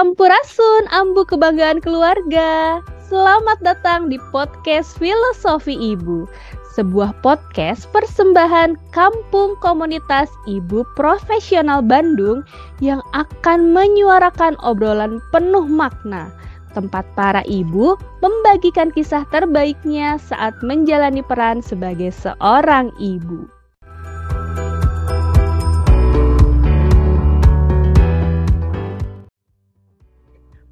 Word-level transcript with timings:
Sampurasun, 0.00 0.88
ambu 0.96 1.28
kebanggaan 1.28 1.76
keluarga. 1.84 2.80
Selamat 3.04 3.60
datang 3.60 4.08
di 4.08 4.16
podcast 4.32 4.96
Filosofi 4.96 5.76
Ibu, 5.76 6.24
sebuah 6.72 7.12
podcast 7.20 7.84
persembahan 7.92 8.80
Kampung 8.96 9.60
Komunitas 9.60 10.32
Ibu 10.48 10.88
Profesional 10.96 11.84
Bandung 11.84 12.48
yang 12.80 13.04
akan 13.12 13.76
menyuarakan 13.76 14.56
obrolan 14.64 15.20
penuh 15.36 15.68
makna. 15.68 16.32
Tempat 16.72 17.04
para 17.12 17.44
ibu 17.44 17.92
membagikan 18.24 18.88
kisah 18.96 19.28
terbaiknya 19.28 20.16
saat 20.16 20.56
menjalani 20.64 21.20
peran 21.20 21.60
sebagai 21.60 22.08
seorang 22.08 22.88
ibu. 22.96 23.59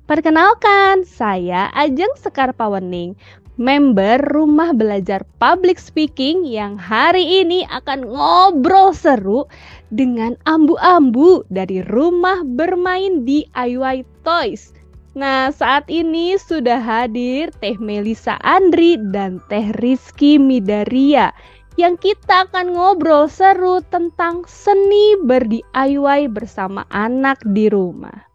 Perkenalkan, 0.08 1.04
saya 1.04 1.68
Ajeng 1.76 2.08
Sekar 2.16 2.56
Pawening, 2.56 3.12
member 3.60 4.16
Rumah 4.32 4.72
Belajar 4.72 5.20
Public 5.36 5.76
Speaking 5.76 6.48
yang 6.48 6.80
hari 6.80 7.44
ini 7.44 7.68
akan 7.68 8.08
ngobrol 8.08 8.96
seru 8.96 9.44
dengan 9.92 10.32
ambu-ambu 10.48 11.44
dari 11.52 11.84
Rumah 11.84 12.40
Bermain 12.40 13.28
DIY 13.28 14.08
Toys. 14.24 14.72
Nah, 15.12 15.52
saat 15.52 15.84
ini 15.92 16.40
sudah 16.40 16.80
hadir 16.80 17.52
Teh 17.60 17.76
Melisa 17.76 18.40
Andri 18.40 18.96
dan 19.12 19.44
Teh 19.52 19.76
Rizky 19.76 20.40
Midaria 20.40 21.36
yang 21.76 22.00
kita 22.00 22.48
akan 22.48 22.72
ngobrol 22.72 23.28
seru 23.28 23.84
tentang 23.92 24.48
seni 24.48 25.20
ber-DIY 25.20 26.32
bersama 26.32 26.88
anak 26.88 27.44
di 27.44 27.68
rumah. 27.68 28.27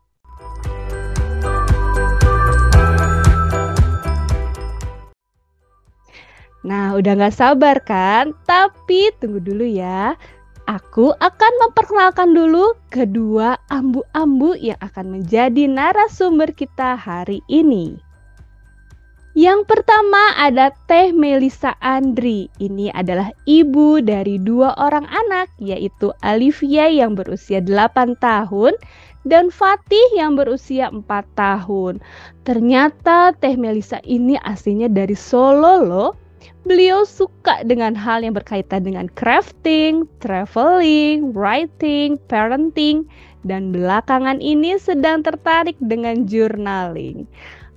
Nah, 6.63 6.95
udah 6.95 7.13
gak 7.19 7.35
sabar 7.35 7.77
kan? 7.83 8.31
Tapi 8.47 9.11
tunggu 9.19 9.43
dulu 9.43 9.67
ya. 9.67 10.15
Aku 10.63 11.11
akan 11.11 11.53
memperkenalkan 11.59 12.31
dulu 12.31 12.71
kedua 12.87 13.59
ambu-ambu 13.67 14.55
yang 14.55 14.79
akan 14.79 15.19
menjadi 15.19 15.67
narasumber 15.67 16.55
kita 16.55 16.95
hari 16.95 17.43
ini. 17.51 17.99
Yang 19.33 19.65
pertama 19.65 20.37
ada 20.37 20.71
Teh 20.87 21.09
Melisa 21.09 21.73
Andri. 21.83 22.47
Ini 22.61 22.93
adalah 22.93 23.33
ibu 23.43 23.97
dari 23.99 24.37
dua 24.39 24.77
orang 24.77 25.09
anak, 25.09 25.49
yaitu 25.57 26.13
Alivia 26.21 26.87
yang 26.87 27.17
berusia 27.17 27.59
8 27.59 28.13
tahun 28.21 28.77
dan 29.25 29.49
Fatih 29.49 30.15
yang 30.15 30.37
berusia 30.37 30.93
4 30.93 31.09
tahun. 31.33 31.97
Ternyata 32.45 33.33
Teh 33.41 33.57
Melisa 33.57 33.97
ini 34.05 34.37
aslinya 34.37 34.87
dari 34.87 35.17
Solo 35.17 35.81
loh. 35.81 36.22
Beliau 36.63 37.03
suka 37.03 37.63
dengan 37.67 37.91
hal 37.93 38.23
yang 38.23 38.35
berkaitan 38.35 38.87
dengan 38.87 39.11
crafting, 39.13 40.07
traveling, 40.23 41.35
writing, 41.35 42.15
parenting, 42.31 43.03
dan 43.43 43.75
belakangan 43.75 44.39
ini 44.39 44.79
sedang 44.79 45.21
tertarik 45.21 45.75
dengan 45.83 46.23
journaling. 46.23 47.27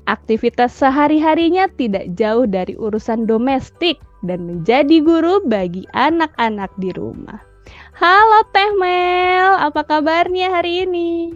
Aktivitas 0.06 0.70
sehari-harinya 0.78 1.67
tidak 1.75 2.06
jauh 2.14 2.47
dari 2.47 2.78
urusan 2.78 3.27
domestik 3.27 3.98
dan 4.23 4.47
menjadi 4.47 5.03
guru 5.03 5.42
bagi 5.42 5.83
anak-anak 5.95 6.70
di 6.78 6.95
rumah. 6.95 7.42
Halo 7.98 8.47
Teh 8.55 8.70
Mel, 8.78 9.58
apa 9.58 9.83
kabarnya 9.83 10.55
hari 10.55 10.86
ini? 10.86 11.34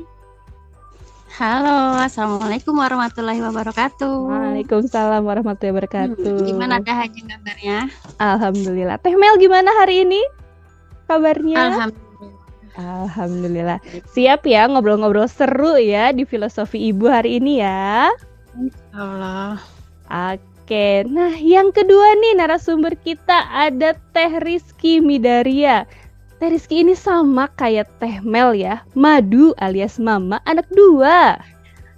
Halo, 1.31 1.95
Assalamualaikum 2.03 2.75
warahmatullahi 2.75 3.39
wabarakatuh. 3.39 4.15
Waalaikumsalam 4.27 5.23
warahmatullahi 5.23 5.79
wabarakatuh. 5.79 6.27
Hmm, 6.27 6.43
gimana 6.43 6.83
dah 6.83 7.07
aja 7.07 7.21
kabarnya? 7.23 7.79
Alhamdulillah. 8.19 8.99
Teh 8.99 9.15
Mel 9.15 9.39
gimana 9.39 9.71
hari 9.79 10.03
ini? 10.03 10.19
Kabarnya? 11.07 11.55
Alhamdulillah. 11.71 12.43
Alhamdulillah. 12.75 13.79
Siap 14.11 14.43
ya 14.43 14.67
ngobrol-ngobrol 14.67 15.31
seru 15.31 15.79
ya 15.79 16.11
di 16.11 16.27
filosofi 16.27 16.91
ibu 16.91 17.07
hari 17.07 17.39
ini 17.39 17.63
ya. 17.63 18.11
Allah. 18.91 19.63
Oke, 20.11 21.07
nah 21.07 21.31
yang 21.39 21.71
kedua 21.71 22.19
nih 22.19 22.43
narasumber 22.43 22.99
kita 22.99 23.47
ada 23.55 23.95
Teh 24.11 24.35
Rizky 24.43 24.99
Midaria. 24.99 25.87
Teh 26.41 26.49
Rizky 26.49 26.81
ini 26.81 26.97
sama 26.97 27.53
kayak 27.53 28.01
Teh 28.01 28.17
Mel 28.25 28.57
ya, 28.57 28.81
Madu 28.97 29.53
alias 29.61 30.01
Mama 30.01 30.41
anak 30.49 30.65
dua. 30.73 31.37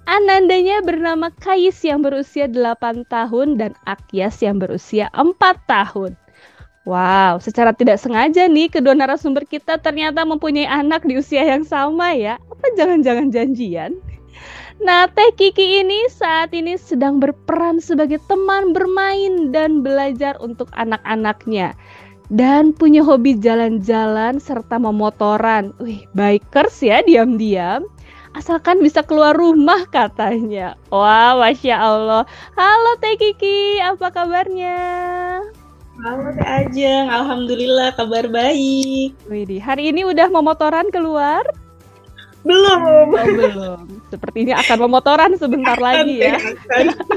Anandanya 0.03 0.83
bernama 0.83 1.31
Kais 1.39 1.79
yang 1.79 2.03
berusia 2.03 2.51
8 2.51 3.07
tahun 3.07 3.55
dan 3.55 3.71
Akyas 3.87 4.43
yang 4.43 4.59
berusia 4.59 5.07
4 5.15 5.39
tahun. 5.63 6.19
Wow, 6.83 7.39
secara 7.39 7.71
tidak 7.71 8.03
sengaja 8.03 8.51
nih 8.51 8.67
kedua 8.67 8.91
narasumber 8.91 9.47
kita 9.47 9.79
ternyata 9.79 10.27
mempunyai 10.27 10.67
anak 10.67 11.07
di 11.07 11.15
usia 11.15 11.47
yang 11.47 11.63
sama 11.63 12.11
ya. 12.11 12.35
Apa 12.51 12.67
jangan-jangan 12.75 13.31
janjian? 13.31 13.95
Nah, 14.83 15.07
Teh 15.07 15.31
Kiki 15.39 15.87
ini 15.87 16.03
saat 16.11 16.51
ini 16.51 16.75
sedang 16.75 17.23
berperan 17.23 17.79
sebagai 17.79 18.19
teman 18.27 18.75
bermain 18.75 19.55
dan 19.55 19.79
belajar 19.87 20.35
untuk 20.43 20.67
anak-anaknya 20.75 21.79
dan 22.33 22.73
punya 22.73 23.05
hobi 23.05 23.37
jalan-jalan 23.37 24.41
serta 24.41 24.81
memotoran. 24.81 25.69
Wih, 25.77 26.09
bikers 26.17 26.81
ya 26.81 27.05
diam-diam. 27.05 27.85
Asalkan 28.33 28.81
bisa 28.81 29.05
keluar 29.05 29.37
rumah 29.37 29.85
katanya. 29.93 30.73
Wah, 30.89 31.37
Masya 31.37 31.77
Allah. 31.77 32.25
Halo 32.57 32.97
Teh 32.97 33.13
Kiki, 33.21 33.77
apa 33.77 34.09
kabarnya? 34.09 34.81
Halo 36.01 36.33
Teh 36.33 36.41
Ajeng, 36.41 37.13
Alhamdulillah 37.13 37.93
kabar 37.93 38.25
baik. 38.25 39.13
Wih, 39.29 39.61
hari 39.61 39.93
ini 39.93 40.01
udah 40.01 40.33
memotoran 40.33 40.89
keluar? 40.89 41.45
Belum. 42.43 42.79
Oh, 42.83 43.07
belum. 43.07 43.79
Sepertinya 44.11 44.59
akan 44.59 44.77
memotoran 44.87 45.31
sebentar 45.39 45.79
lagi 45.79 46.19
ya. 46.19 46.35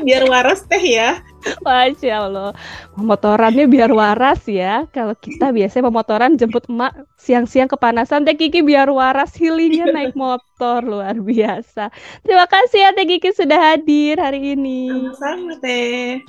biar 0.07 0.23
waras 0.31 0.63
teh 0.71 0.81
ya. 0.81 1.19
Masya 1.63 2.15
Allah. 2.31 2.51
Memotorannya 2.95 3.67
biar 3.67 3.91
waras 3.91 4.47
ya. 4.47 4.87
Kalau 4.95 5.19
kita 5.19 5.51
biasanya 5.51 5.91
memotoran 5.91 6.39
jemput 6.39 6.71
emak 6.71 6.95
siang-siang 7.19 7.67
kepanasan. 7.67 8.23
Teh 8.23 8.39
Kiki 8.39 8.63
biar 8.63 8.87
waras 8.91 9.35
healingnya 9.35 9.91
naik 9.91 10.15
motor. 10.15 10.87
Luar 10.87 11.19
biasa. 11.19 11.91
Terima 12.23 12.47
kasih 12.47 12.87
ya 12.87 12.91
Teh 12.95 13.07
Kiki 13.07 13.35
sudah 13.35 13.75
hadir 13.75 14.23
hari 14.23 14.55
ini. 14.55 15.11
Sama-sama 15.19 15.59
Teh. 15.59 16.23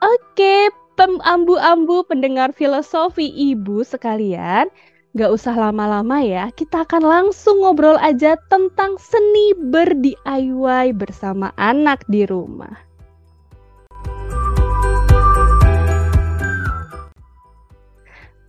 Oke, 0.00 0.72
ambu-ambu 1.06 2.04
pendengar 2.08 2.52
filosofi 2.52 3.28
ibu 3.28 3.80
sekalian. 3.84 4.68
Gak 5.10 5.26
usah 5.34 5.58
lama-lama 5.58 6.22
ya, 6.22 6.54
kita 6.54 6.86
akan 6.86 7.02
langsung 7.02 7.66
ngobrol 7.66 7.98
aja 7.98 8.38
tentang 8.46 8.94
seni 8.94 9.58
ber-DIY 9.58 10.94
bersama 10.94 11.50
anak 11.58 12.06
di 12.06 12.22
rumah. 12.30 12.78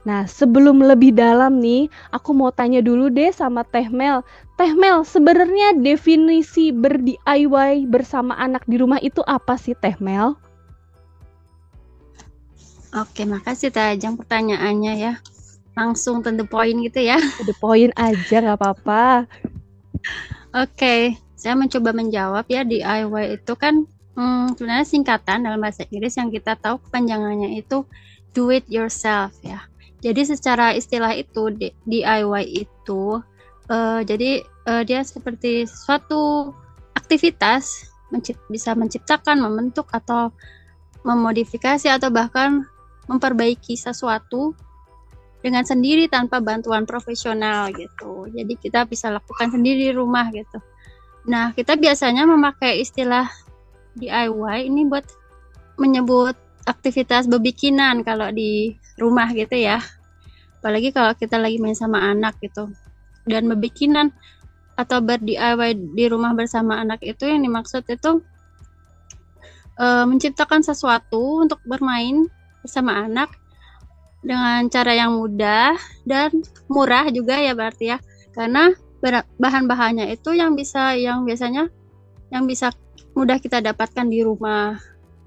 Nah, 0.06 0.30
sebelum 0.30 0.86
lebih 0.86 1.18
dalam 1.18 1.58
nih, 1.58 1.90
aku 2.14 2.30
mau 2.38 2.54
tanya 2.54 2.86
dulu 2.86 3.10
deh 3.10 3.34
sama 3.34 3.66
Teh 3.66 3.90
Mel. 3.90 4.22
Teh 4.54 4.78
Mel, 4.78 5.02
sebenarnya 5.02 5.82
definisi 5.82 6.70
ber-DIY 6.70 7.90
bersama 7.90 8.38
anak 8.38 8.62
di 8.70 8.78
rumah 8.78 9.02
itu 9.02 9.26
apa 9.26 9.58
sih 9.58 9.74
Teh 9.74 9.98
Mel? 9.98 10.38
Oke, 12.94 13.26
makasih 13.26 13.74
Teh 13.74 13.98
Ajeng 13.98 14.14
pertanyaannya 14.14 14.94
ya 15.02 15.14
langsung 15.76 16.20
to 16.20 16.32
the 16.36 16.46
point 16.46 16.78
gitu 16.84 17.00
ya. 17.04 17.18
To 17.40 17.46
the 17.48 17.58
point 17.58 17.92
aja 17.96 18.38
nggak 18.44 18.58
apa-apa. 18.60 19.26
Oke, 20.52 20.76
okay, 20.76 21.02
saya 21.40 21.56
mencoba 21.56 21.96
menjawab 21.96 22.46
ya 22.52 22.68
DIY 22.68 23.40
itu 23.40 23.54
kan 23.56 23.88
hmm, 24.20 24.60
sebenarnya 24.60 24.88
singkatan 24.88 25.48
dalam 25.48 25.62
bahasa 25.64 25.88
Inggris 25.88 26.20
yang 26.20 26.30
kita 26.30 26.60
tahu 26.60 26.78
kepanjangannya 26.88 27.56
itu 27.56 27.88
do 28.36 28.52
it 28.52 28.68
yourself 28.68 29.32
ya. 29.42 29.64
Jadi 30.02 30.26
secara 30.26 30.74
istilah 30.74 31.14
itu 31.14 31.54
DIY 31.86 32.44
itu 32.66 33.22
uh, 33.70 34.02
jadi 34.02 34.42
uh, 34.66 34.82
dia 34.82 35.06
seperti 35.06 35.70
suatu 35.70 36.52
aktivitas 36.98 37.88
mencipt 38.12 38.42
bisa 38.52 38.76
menciptakan, 38.76 39.40
membentuk 39.40 39.88
atau 39.94 40.34
memodifikasi 41.08 41.88
atau 41.88 42.12
bahkan 42.12 42.66
memperbaiki 43.10 43.74
sesuatu 43.74 44.54
dengan 45.42 45.66
sendiri 45.66 46.06
tanpa 46.06 46.38
bantuan 46.40 46.86
profesional 46.86 47.74
gitu. 47.74 48.30
Jadi 48.30 48.54
kita 48.62 48.86
bisa 48.86 49.10
lakukan 49.10 49.50
sendiri 49.50 49.90
di 49.90 49.94
rumah 49.94 50.30
gitu. 50.30 50.62
Nah, 51.26 51.54
kita 51.54 51.78
biasanya 51.78 52.30
memakai 52.30 52.82
istilah 52.82 53.30
DIY 53.98 54.70
ini 54.70 54.86
buat 54.86 55.06
menyebut 55.82 56.38
aktivitas 56.66 57.26
bebikinan 57.26 58.06
kalau 58.06 58.30
di 58.30 58.78
rumah 59.02 59.30
gitu 59.34 59.58
ya. 59.58 59.82
Apalagi 60.62 60.94
kalau 60.94 61.18
kita 61.18 61.42
lagi 61.42 61.58
main 61.58 61.74
sama 61.74 62.06
anak 62.06 62.38
gitu. 62.38 62.70
Dan 63.26 63.50
bebikinan 63.50 64.14
atau 64.78 65.02
ber-DIY 65.02 65.94
di 65.94 66.06
rumah 66.10 66.34
bersama 66.38 66.82
anak 66.82 67.02
itu 67.06 67.26
yang 67.30 67.42
dimaksud 67.46 67.86
itu 67.86 68.22
uh, 69.78 70.06
menciptakan 70.06 70.62
sesuatu 70.66 71.46
untuk 71.46 71.62
bermain 71.66 72.30
bersama 72.62 73.06
anak 73.06 73.41
dengan 74.22 74.70
cara 74.70 74.94
yang 74.94 75.18
mudah 75.18 75.76
dan 76.06 76.30
murah 76.70 77.10
juga 77.10 77.38
ya 77.42 77.58
berarti 77.58 77.94
ya. 77.94 77.98
Karena 78.32 78.72
bahan-bahannya 79.42 80.14
itu 80.14 80.32
yang 80.38 80.54
bisa 80.54 80.94
yang 80.94 81.26
biasanya 81.26 81.68
yang 82.30 82.46
bisa 82.46 82.72
mudah 83.18 83.42
kita 83.42 83.60
dapatkan 83.60 84.08
di 84.08 84.22
rumah. 84.24 84.78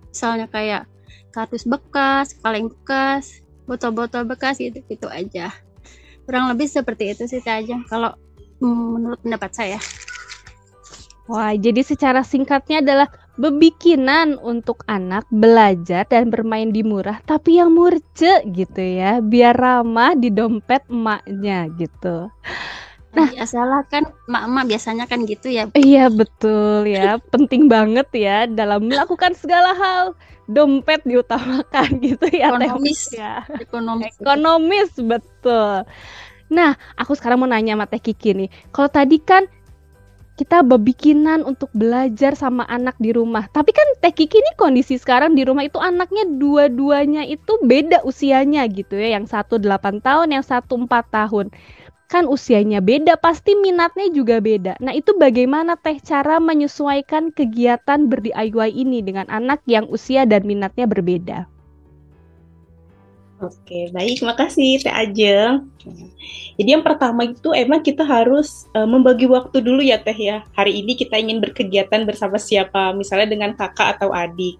Misalnya 0.09 0.47
kayak 0.49 0.87
kardus 1.35 1.67
bekas, 1.67 2.39
kaleng 2.39 2.71
bekas, 2.71 3.43
botol-botol 3.67 4.25
bekas 4.25 4.63
gitu 4.63 4.81
gitu 4.87 5.11
aja. 5.11 5.51
Kurang 6.25 6.49
lebih 6.55 6.71
seperti 6.71 7.13
itu 7.13 7.29
sih 7.29 7.43
aja 7.45 7.77
kalau 7.91 8.15
mm, 8.63 8.87
menurut 8.97 9.21
pendapat 9.21 9.51
saya. 9.53 9.79
Wah, 11.25 11.57
jadi 11.57 11.81
secara 11.81 12.21
singkatnya 12.21 12.85
adalah 12.85 13.09
bebikinan 13.35 14.39
untuk 14.39 14.87
anak 14.87 15.27
belajar 15.31 16.07
dan 16.07 16.31
bermain 16.31 16.71
di 16.71 16.87
murah 16.87 17.19
tapi 17.27 17.59
yang 17.59 17.75
murce 17.75 18.47
gitu 18.47 18.79
ya 18.79 19.19
biar 19.19 19.59
ramah 19.59 20.15
di 20.15 20.31
dompet 20.31 20.87
emaknya 20.87 21.67
gitu. 21.75 22.31
Nah 23.15 23.31
ya 23.31 23.47
salah 23.47 23.87
kan 23.87 24.11
emak-emak 24.27 24.65
biasanya 24.75 25.05
kan 25.07 25.23
gitu 25.23 25.47
ya. 25.47 25.71
Iya 25.79 26.11
betul 26.11 26.87
ya. 26.91 27.23
Penting 27.31 27.71
banget 27.71 28.11
ya 28.11 28.51
dalam 28.51 28.91
melakukan 28.91 29.39
segala 29.39 29.75
hal. 29.75 30.19
Dompet 30.45 31.07
diutamakan 31.09 31.89
gitu 32.05 32.27
ya 32.35 32.53
ekonomis. 32.53 33.01
Ya. 33.15 33.47
Ekonomis. 33.57 34.13
Ekonomis 34.19 34.91
betul. 34.99 35.87
Nah 36.53 36.77
aku 36.99 37.17
sekarang 37.17 37.41
mau 37.41 37.49
nanya 37.49 37.79
sama 37.79 37.87
Teh 37.87 38.03
Kiki 38.03 38.35
nih. 38.35 38.51
Kalau 38.75 38.91
tadi 38.91 39.23
kan 39.23 39.47
kita 40.35 40.67
bebikinan 40.67 41.47
untuk 41.47 41.71
belajar 41.71 42.35
sama 42.35 42.67
anak 42.67 42.99
di 42.99 43.15
rumah. 43.15 43.47
Tapi 43.47 43.71
kan 43.71 43.87
Teh 44.03 44.11
Kiki 44.11 44.43
ini 44.43 44.53
kondisi 44.59 44.99
sekarang 44.99 45.39
di 45.39 45.47
rumah 45.47 45.63
itu 45.63 45.79
anaknya 45.79 46.27
dua-duanya 46.27 47.23
itu 47.23 47.55
beda 47.63 48.03
usianya 48.03 48.67
gitu 48.67 48.99
ya. 48.99 49.15
Yang 49.15 49.31
satu 49.31 49.63
8 49.63 50.03
tahun, 50.03 50.35
yang 50.35 50.43
satu 50.43 50.75
4 50.75 50.91
tahun. 51.07 51.55
Kan 52.11 52.27
usianya 52.27 52.83
beda, 52.83 53.15
pasti 53.17 53.55
minatnya 53.55 54.11
juga 54.11 54.43
beda. 54.43 54.75
Nah 54.83 54.91
itu 54.91 55.15
bagaimana 55.15 55.79
Teh 55.79 56.03
cara 56.03 56.43
menyesuaikan 56.43 57.31
kegiatan 57.31 58.11
ber-DIY 58.11 58.71
ini 58.75 59.07
dengan 59.07 59.31
anak 59.31 59.63
yang 59.71 59.87
usia 59.87 60.27
dan 60.27 60.43
minatnya 60.45 60.91
berbeda? 60.91 61.54
Oke, 63.43 63.91
baik, 63.91 64.23
makasih 64.23 64.79
Teh 64.79 64.95
Ajeng. 64.95 65.67
Jadi 66.55 66.71
yang 66.71 66.87
pertama 66.87 67.27
itu 67.27 67.51
emang 67.51 67.83
kita 67.83 68.07
harus 68.07 68.71
uh, 68.79 68.87
membagi 68.87 69.27
waktu 69.27 69.59
dulu 69.59 69.83
ya 69.83 69.99
Teh 69.99 70.15
ya. 70.15 70.47
Hari 70.55 70.71
ini 70.71 70.95
kita 70.95 71.19
ingin 71.19 71.43
berkegiatan 71.43 72.07
bersama 72.07 72.39
siapa, 72.39 72.95
misalnya 72.95 73.35
dengan 73.35 73.51
kakak 73.59 73.99
atau 73.99 74.15
adik. 74.15 74.55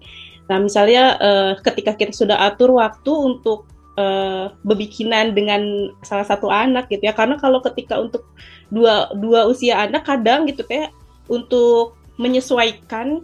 Nah, 0.51 0.59
misalnya 0.59 1.15
uh, 1.23 1.51
ketika 1.63 1.95
kita 1.95 2.11
sudah 2.11 2.35
atur 2.35 2.75
waktu 2.75 3.15
untuk 3.15 3.63
uh, 3.95 4.51
bebikinan 4.67 5.31
dengan 5.31 5.95
salah 6.03 6.27
satu 6.27 6.51
anak 6.51 6.91
gitu 6.91 7.07
ya. 7.07 7.15
Karena 7.15 7.39
kalau 7.39 7.63
ketika 7.63 7.95
untuk 7.95 8.27
dua 8.67 9.07
dua 9.15 9.47
usia 9.47 9.87
anak 9.87 10.03
kadang 10.03 10.43
gitu 10.51 10.67
Teh 10.67 10.91
untuk 11.31 11.95
menyesuaikan 12.19 13.23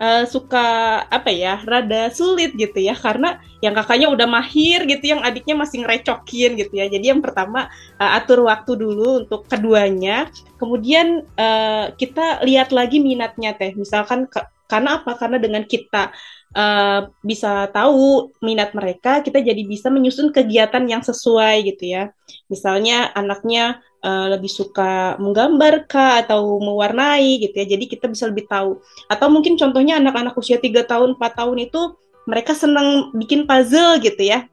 uh, 0.00 0.24
suka 0.24 0.66
apa 1.06 1.30
ya 1.30 1.60
rada 1.62 2.10
sulit 2.10 2.54
gitu 2.54 2.78
ya. 2.78 2.94
Karena 2.94 3.38
yang 3.64 3.72
kakaknya 3.72 4.12
udah 4.12 4.26
mahir 4.28 4.84
gitu 4.84 5.16
yang 5.16 5.20
adiknya 5.24 5.56
masih 5.56 5.84
ngerecokin 5.84 6.50
gitu 6.60 6.74
ya. 6.76 6.86
Jadi 6.90 7.06
yang 7.10 7.20
pertama 7.24 7.70
uh, 7.98 8.10
atur 8.18 8.46
waktu 8.46 8.76
dulu 8.78 9.26
untuk 9.26 9.46
keduanya. 9.50 10.30
Kemudian 10.60 11.26
uh, 11.36 11.92
kita 11.96 12.44
lihat 12.46 12.70
lagi 12.70 13.00
minatnya 13.02 13.56
teh. 13.56 13.72
Misalkan 13.74 14.30
ke, 14.30 14.40
karena 14.64 15.02
apa? 15.02 15.14
Karena 15.14 15.38
dengan 15.38 15.62
kita 15.68 16.10
uh, 16.54 17.10
bisa 17.20 17.68
tahu 17.74 18.32
minat 18.40 18.72
mereka 18.72 19.20
kita 19.20 19.42
jadi 19.42 19.62
bisa 19.66 19.90
menyusun 19.92 20.30
kegiatan 20.32 20.86
yang 20.88 21.02
sesuai 21.02 21.66
gitu 21.74 21.84
ya 21.90 22.14
misalnya 22.48 23.10
anaknya 23.12 23.84
uh, 24.04 24.26
lebih 24.36 24.52
suka 24.52 25.16
menggambar 25.16 25.88
kah 25.88 26.20
atau 26.20 26.60
mewarnai 26.60 27.40
gitu 27.40 27.56
ya. 27.56 27.66
Jadi 27.66 27.84
kita 27.88 28.06
bisa 28.06 28.28
lebih 28.28 28.44
tahu. 28.44 28.78
Atau 29.08 29.32
mungkin 29.32 29.56
contohnya 29.56 29.96
anak-anak 29.96 30.36
usia 30.36 30.60
3 30.60 30.84
tahun, 30.84 31.16
4 31.16 31.40
tahun 31.40 31.58
itu 31.64 31.96
mereka 32.28 32.52
senang 32.52 33.10
bikin 33.16 33.48
puzzle 33.48 33.98
gitu 34.04 34.20
ya. 34.20 34.44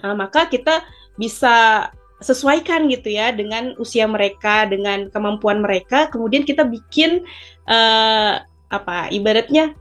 Nah, 0.00 0.16
maka 0.16 0.48
kita 0.48 0.82
bisa 1.20 1.88
sesuaikan 2.18 2.90
gitu 2.90 3.14
ya 3.14 3.30
dengan 3.30 3.78
usia 3.78 4.08
mereka, 4.08 4.66
dengan 4.66 5.12
kemampuan 5.12 5.62
mereka. 5.62 6.10
Kemudian 6.10 6.42
kita 6.42 6.66
bikin 6.66 7.22
uh, 7.68 8.42
apa 8.68 9.08
ibaratnya 9.14 9.72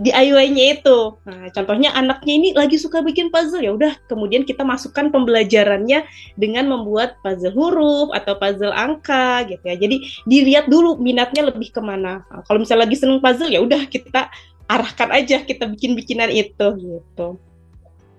DIY-nya 0.00 0.80
itu. 0.80 0.98
Nah, 1.28 1.52
contohnya 1.52 1.92
anaknya 1.92 2.32
ini 2.32 2.48
lagi 2.56 2.80
suka 2.80 3.04
bikin 3.04 3.28
puzzle 3.28 3.60
ya 3.60 3.76
udah 3.76 3.92
kemudian 4.08 4.48
kita 4.48 4.64
masukkan 4.64 5.12
pembelajarannya 5.12 6.08
dengan 6.40 6.64
membuat 6.72 7.20
puzzle 7.20 7.52
huruf 7.52 8.08
atau 8.16 8.34
puzzle 8.40 8.72
angka 8.72 9.44
gitu 9.44 9.60
ya. 9.60 9.76
Jadi 9.76 9.96
dilihat 10.24 10.72
dulu 10.72 10.96
minatnya 10.96 11.52
lebih 11.52 11.68
ke 11.68 11.84
mana. 11.84 12.24
Nah, 12.32 12.40
kalau 12.48 12.64
misalnya 12.64 12.88
lagi 12.88 12.96
seneng 12.96 13.20
puzzle 13.20 13.52
ya 13.52 13.60
udah 13.60 13.84
kita 13.86 14.32
arahkan 14.70 15.10
aja 15.12 15.44
kita 15.44 15.68
bikin 15.68 15.92
bikinan 15.92 16.32
itu 16.32 16.66
gitu. 16.80 17.36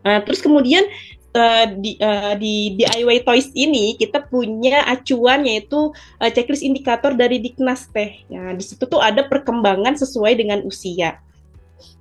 Nah, 0.06 0.22
terus 0.22 0.42
kemudian 0.42 0.86
uh, 1.34 1.66
di, 1.80 1.98
uh, 1.98 2.36
di 2.36 2.76
DIY 2.78 3.24
Toys 3.24 3.50
ini 3.56 3.96
kita 3.96 4.28
punya 4.28 4.84
acuan 4.86 5.48
yaitu 5.48 5.92
uh, 5.94 6.30
checklist 6.30 6.62
indikator 6.62 7.16
dari 7.16 7.40
Diknas 7.40 7.90
teh. 7.90 8.22
Nah, 8.30 8.54
di 8.54 8.64
situ 8.64 8.84
tuh 8.86 9.02
ada 9.02 9.26
perkembangan 9.26 9.98
sesuai 9.98 10.38
dengan 10.38 10.62
usia. 10.68 11.18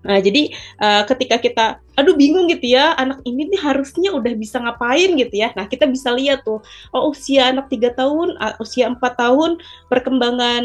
Nah, 0.00 0.18
jadi 0.18 0.52
uh, 0.80 1.02
ketika 1.04 1.36
kita, 1.38 1.64
aduh 1.96 2.16
bingung 2.16 2.48
gitu 2.48 2.72
ya, 2.72 2.96
anak 2.96 3.20
ini 3.28 3.48
nih 3.52 3.60
harusnya 3.60 4.10
udah 4.16 4.32
bisa 4.36 4.56
ngapain 4.60 5.12
gitu 5.16 5.34
ya. 5.34 5.52
Nah, 5.52 5.68
kita 5.68 5.84
bisa 5.88 6.12
lihat 6.16 6.44
tuh, 6.44 6.64
oh 6.92 7.12
usia 7.12 7.52
anak 7.52 7.68
tiga 7.68 7.92
tahun, 7.92 8.36
usia 8.60 8.88
empat 8.88 9.20
tahun, 9.20 9.60
perkembangan 9.92 10.64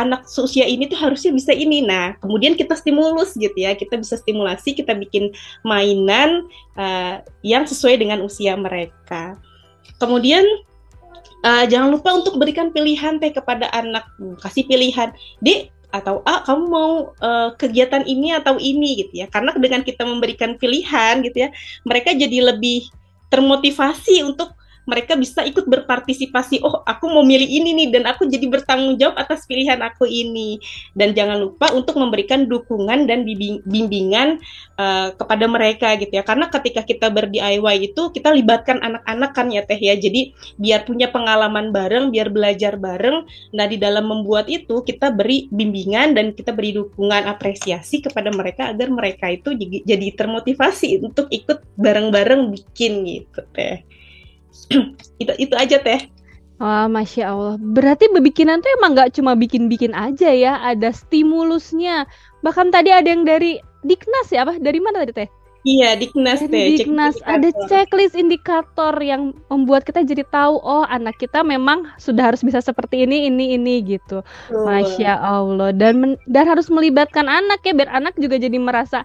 anak 0.00 0.24
seusia 0.24 0.64
ini 0.64 0.88
tuh 0.88 0.96
harusnya 0.96 1.30
bisa 1.36 1.52
ini. 1.52 1.84
Nah, 1.84 2.16
kemudian 2.18 2.56
kita 2.56 2.72
stimulus 2.72 3.36
gitu 3.36 3.54
ya, 3.54 3.76
kita 3.76 4.00
bisa 4.00 4.16
stimulasi, 4.16 4.72
kita 4.72 4.96
bikin 4.96 5.30
mainan 5.62 6.48
uh, 6.80 7.20
yang 7.44 7.68
sesuai 7.68 8.00
dengan 8.00 8.24
usia 8.24 8.56
mereka. 8.56 9.36
Kemudian 10.00 10.42
uh, 11.44 11.64
jangan 11.68 11.94
lupa 11.94 12.16
untuk 12.16 12.40
berikan 12.40 12.72
pilihan 12.72 13.20
teh 13.20 13.30
kepada 13.30 13.68
anak, 13.70 14.08
kasih 14.42 14.64
pilihan, 14.64 15.12
dek 15.44 15.73
atau 15.94 16.26
ah 16.26 16.42
kamu 16.42 16.64
mau 16.66 16.92
uh, 17.22 17.54
kegiatan 17.54 18.02
ini 18.02 18.34
atau 18.34 18.58
ini 18.58 19.06
gitu 19.06 19.22
ya. 19.22 19.30
Karena 19.30 19.54
dengan 19.54 19.86
kita 19.86 20.02
memberikan 20.02 20.58
pilihan 20.58 21.22
gitu 21.22 21.46
ya 21.46 21.54
mereka 21.86 22.10
jadi 22.10 22.50
lebih 22.50 22.90
termotivasi 23.30 24.26
untuk 24.26 24.50
mereka 24.84 25.16
bisa 25.16 25.44
ikut 25.44 25.64
berpartisipasi. 25.64 26.60
Oh, 26.64 26.84
aku 26.84 27.08
mau 27.08 27.24
milih 27.24 27.48
ini 27.48 27.72
nih 27.72 27.88
dan 27.98 28.04
aku 28.08 28.28
jadi 28.28 28.46
bertanggung 28.48 29.00
jawab 29.00 29.16
atas 29.16 29.48
pilihan 29.48 29.80
aku 29.80 30.04
ini. 30.04 30.60
Dan 30.92 31.16
jangan 31.16 31.40
lupa 31.40 31.72
untuk 31.72 31.96
memberikan 31.96 32.44
dukungan 32.44 33.08
dan 33.08 33.24
bimbingan 33.64 34.40
uh, 34.76 35.12
kepada 35.16 35.44
mereka 35.48 35.96
gitu 35.96 36.12
ya. 36.12 36.24
Karena 36.24 36.52
ketika 36.52 36.84
kita 36.84 37.08
ber-DIY 37.08 37.92
itu 37.92 38.12
kita 38.12 38.32
libatkan 38.32 38.80
anak-anak 38.84 39.30
kan 39.32 39.48
ya 39.48 39.64
Teh 39.64 39.80
ya. 39.80 39.96
Jadi 39.96 40.36
biar 40.60 40.84
punya 40.84 41.08
pengalaman 41.08 41.72
bareng, 41.72 42.12
biar 42.12 42.28
belajar 42.28 42.76
bareng. 42.76 43.24
Nah, 43.56 43.66
di 43.66 43.80
dalam 43.80 44.04
membuat 44.04 44.46
itu 44.52 44.84
kita 44.84 45.10
beri 45.10 45.48
bimbingan 45.48 46.12
dan 46.12 46.36
kita 46.36 46.52
beri 46.52 46.76
dukungan 46.76 47.24
apresiasi 47.24 48.04
kepada 48.04 48.28
mereka 48.30 48.68
agar 48.70 48.92
mereka 48.92 49.32
itu 49.32 49.56
jadi 49.84 50.08
termotivasi 50.12 51.00
untuk 51.00 51.32
ikut 51.32 51.64
bareng-bareng 51.80 52.52
bikin 52.52 53.04
gitu 53.08 53.40
Teh. 53.56 53.93
itu 55.22 55.32
itu 55.38 55.54
aja 55.54 55.78
teh 55.80 56.10
Wah, 56.62 56.86
masya 56.86 57.34
Allah. 57.34 57.58
Berarti 57.58 58.06
bebikinan 58.14 58.62
tuh 58.62 58.70
emang 58.78 58.94
nggak 58.94 59.18
cuma 59.18 59.34
bikin-bikin 59.34 59.90
aja 59.90 60.30
ya, 60.30 60.62
ada 60.62 60.94
stimulusnya. 60.94 62.06
Bahkan 62.46 62.70
tadi 62.70 62.94
ada 62.94 63.10
yang 63.10 63.26
dari 63.26 63.58
Diknas 63.82 64.30
ya, 64.30 64.46
apa? 64.46 64.56
Dari 64.62 64.78
mana 64.78 65.02
tadi 65.02 65.12
teh? 65.12 65.28
Iya, 65.66 65.98
Diknas 65.98 66.46
teh. 66.46 66.78
Diknas 66.78 67.18
ada 67.26 67.50
checklist 67.66 68.14
indikator 68.14 68.94
yang 69.02 69.34
membuat 69.50 69.82
kita 69.82 70.06
jadi 70.06 70.22
tahu, 70.30 70.62
oh 70.62 70.86
anak 70.86 71.18
kita 71.18 71.42
memang 71.42 71.90
sudah 71.98 72.30
harus 72.30 72.46
bisa 72.46 72.62
seperti 72.62 73.02
ini, 73.02 73.26
ini, 73.26 73.58
ini 73.58 73.80
gitu. 73.82 74.22
Masya 74.54 75.20
Allah. 75.20 75.74
Dan 75.74 76.14
dan 76.30 76.44
harus 76.46 76.70
melibatkan 76.70 77.26
anak 77.26 77.66
ya, 77.66 77.74
biar 77.74 77.98
anak 77.98 78.14
juga 78.14 78.38
jadi 78.38 78.56
merasa 78.62 79.02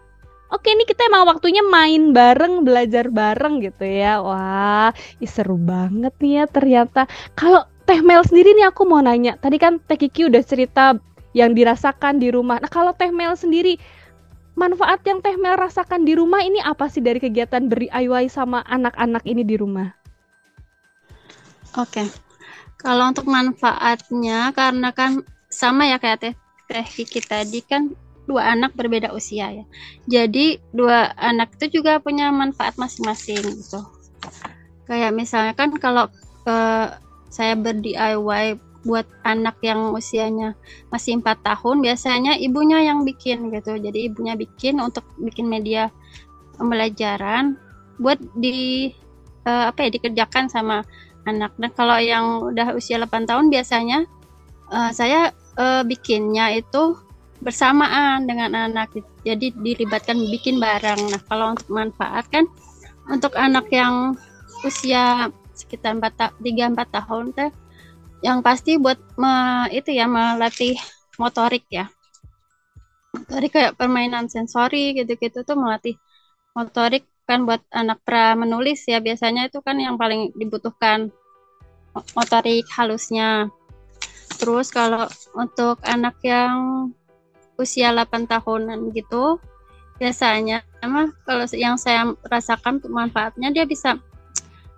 oke 0.50 0.68
ini 0.70 0.84
kita 0.86 1.08
emang 1.10 1.30
waktunya 1.30 1.64
main 1.66 2.12
bareng, 2.14 2.66
belajar 2.66 3.10
bareng 3.10 3.62
gitu 3.64 3.86
ya. 3.86 4.22
Wah, 4.22 4.92
seru 5.24 5.58
banget 5.58 6.14
nih 6.20 6.44
ya 6.44 6.46
ternyata. 6.50 7.06
Kalau 7.38 7.66
Teh 7.90 8.06
Mel 8.06 8.22
sendiri 8.22 8.54
nih 8.54 8.70
aku 8.70 8.86
mau 8.86 9.02
nanya. 9.02 9.34
Tadi 9.42 9.58
kan 9.58 9.82
Teh 9.82 9.98
Kiki 9.98 10.30
udah 10.30 10.46
cerita 10.46 10.94
yang 11.34 11.58
dirasakan 11.58 12.22
di 12.22 12.30
rumah. 12.30 12.62
Nah, 12.62 12.70
kalau 12.70 12.94
Teh 12.94 13.10
Mel 13.10 13.34
sendiri 13.34 13.82
manfaat 14.54 15.02
yang 15.08 15.24
Teh 15.26 15.34
Mel 15.40 15.58
rasakan 15.58 16.06
di 16.06 16.14
rumah 16.14 16.46
ini 16.46 16.62
apa 16.62 16.86
sih 16.92 17.02
dari 17.02 17.18
kegiatan 17.18 17.66
beri 17.66 17.90
DIY 17.90 18.30
sama 18.30 18.62
anak-anak 18.66 19.26
ini 19.26 19.42
di 19.42 19.56
rumah? 19.58 19.90
Oke. 21.78 22.06
Kalau 22.80 23.12
untuk 23.12 23.28
manfaatnya 23.28 24.56
karena 24.56 24.90
kan 24.96 25.22
sama 25.52 25.90
ya 25.90 25.98
kayak 26.00 26.20
teh 26.22 26.34
teh 26.70 26.86
Kiki 26.86 27.20
tadi 27.20 27.60
kan 27.66 27.92
dua 28.30 28.54
anak 28.54 28.78
berbeda 28.78 29.10
usia 29.10 29.50
ya. 29.50 29.66
Jadi 30.06 30.62
dua 30.70 31.10
anak 31.18 31.58
itu 31.58 31.82
juga 31.82 31.98
punya 31.98 32.30
manfaat 32.30 32.78
masing-masing 32.78 33.42
gitu. 33.42 33.82
Kayak 34.86 35.18
misalnya 35.18 35.58
kan 35.58 35.74
kalau 35.82 36.06
uh, 36.46 36.94
saya 37.34 37.58
ber 37.58 37.82
DIY 37.82 38.62
buat 38.86 39.04
anak 39.28 39.60
yang 39.60 39.92
usianya 39.92 40.56
masih 40.88 41.20
empat 41.20 41.44
tahun 41.44 41.84
biasanya 41.84 42.38
ibunya 42.40 42.86
yang 42.86 43.04
bikin 43.04 43.52
gitu. 43.52 43.76
Jadi 43.76 44.14
ibunya 44.14 44.38
bikin 44.38 44.78
untuk 44.80 45.04
bikin 45.20 45.50
media 45.50 45.92
pembelajaran 46.56 47.60
buat 48.00 48.22
di 48.40 48.90
uh, 49.44 49.74
apa 49.74 49.88
ya 49.88 49.90
dikerjakan 49.92 50.48
sama 50.48 50.86
anak. 51.28 51.52
Dan 51.60 51.72
kalau 51.76 52.00
yang 52.00 52.48
udah 52.48 52.72
usia 52.78 53.02
8 53.02 53.28
tahun 53.28 53.52
biasanya 53.52 54.08
uh, 54.72 54.92
saya 54.96 55.36
uh, 55.60 55.84
bikinnya 55.84 56.56
itu 56.56 56.96
bersamaan 57.40 58.28
dengan 58.28 58.52
anak. 58.56 58.96
Jadi 59.24 59.56
dilibatkan 59.56 60.20
bikin 60.30 60.60
bareng. 60.60 61.00
Nah, 61.10 61.22
kalau 61.28 61.56
untuk 61.56 61.70
manfaat 61.72 62.28
kan 62.28 62.46
untuk 63.10 63.34
anak 63.40 63.68
yang 63.72 64.16
usia 64.64 65.32
sekitar 65.56 65.96
4 65.96 66.36
3 66.40 66.72
4 66.72 66.88
tahun 66.88 67.36
teh 67.36 67.52
yang 68.20 68.44
pasti 68.44 68.76
buat 68.76 69.00
me, 69.16 69.68
itu 69.72 69.96
ya 69.96 70.04
melatih 70.04 70.76
motorik 71.16 71.64
ya. 71.72 71.88
Motorik 73.16 73.52
kayak 73.56 73.76
permainan 73.80 74.28
sensori 74.28 74.92
gitu-gitu 74.96 75.48
tuh 75.48 75.56
melatih 75.56 75.96
motorik 76.52 77.08
kan 77.24 77.46
buat 77.46 77.62
anak 77.72 78.02
pra 78.04 78.34
menulis 78.34 78.84
ya 78.90 79.00
biasanya 79.00 79.48
itu 79.48 79.62
kan 79.62 79.78
yang 79.78 79.96
paling 79.96 80.36
dibutuhkan 80.36 81.14
motorik 82.18 82.68
halusnya. 82.76 83.48
Terus 84.40 84.72
kalau 84.72 85.08
untuk 85.36 85.80
anak 85.88 86.20
yang 86.24 86.90
usia 87.60 87.92
8 87.92 88.26
tahunan 88.26 88.96
gitu, 88.96 89.38
biasanya 90.00 90.64
emang 90.80 91.12
kalau 91.28 91.44
yang 91.52 91.76
saya 91.76 92.16
rasakan 92.24 92.80
manfaatnya 92.88 93.52
dia 93.52 93.68
bisa 93.68 94.00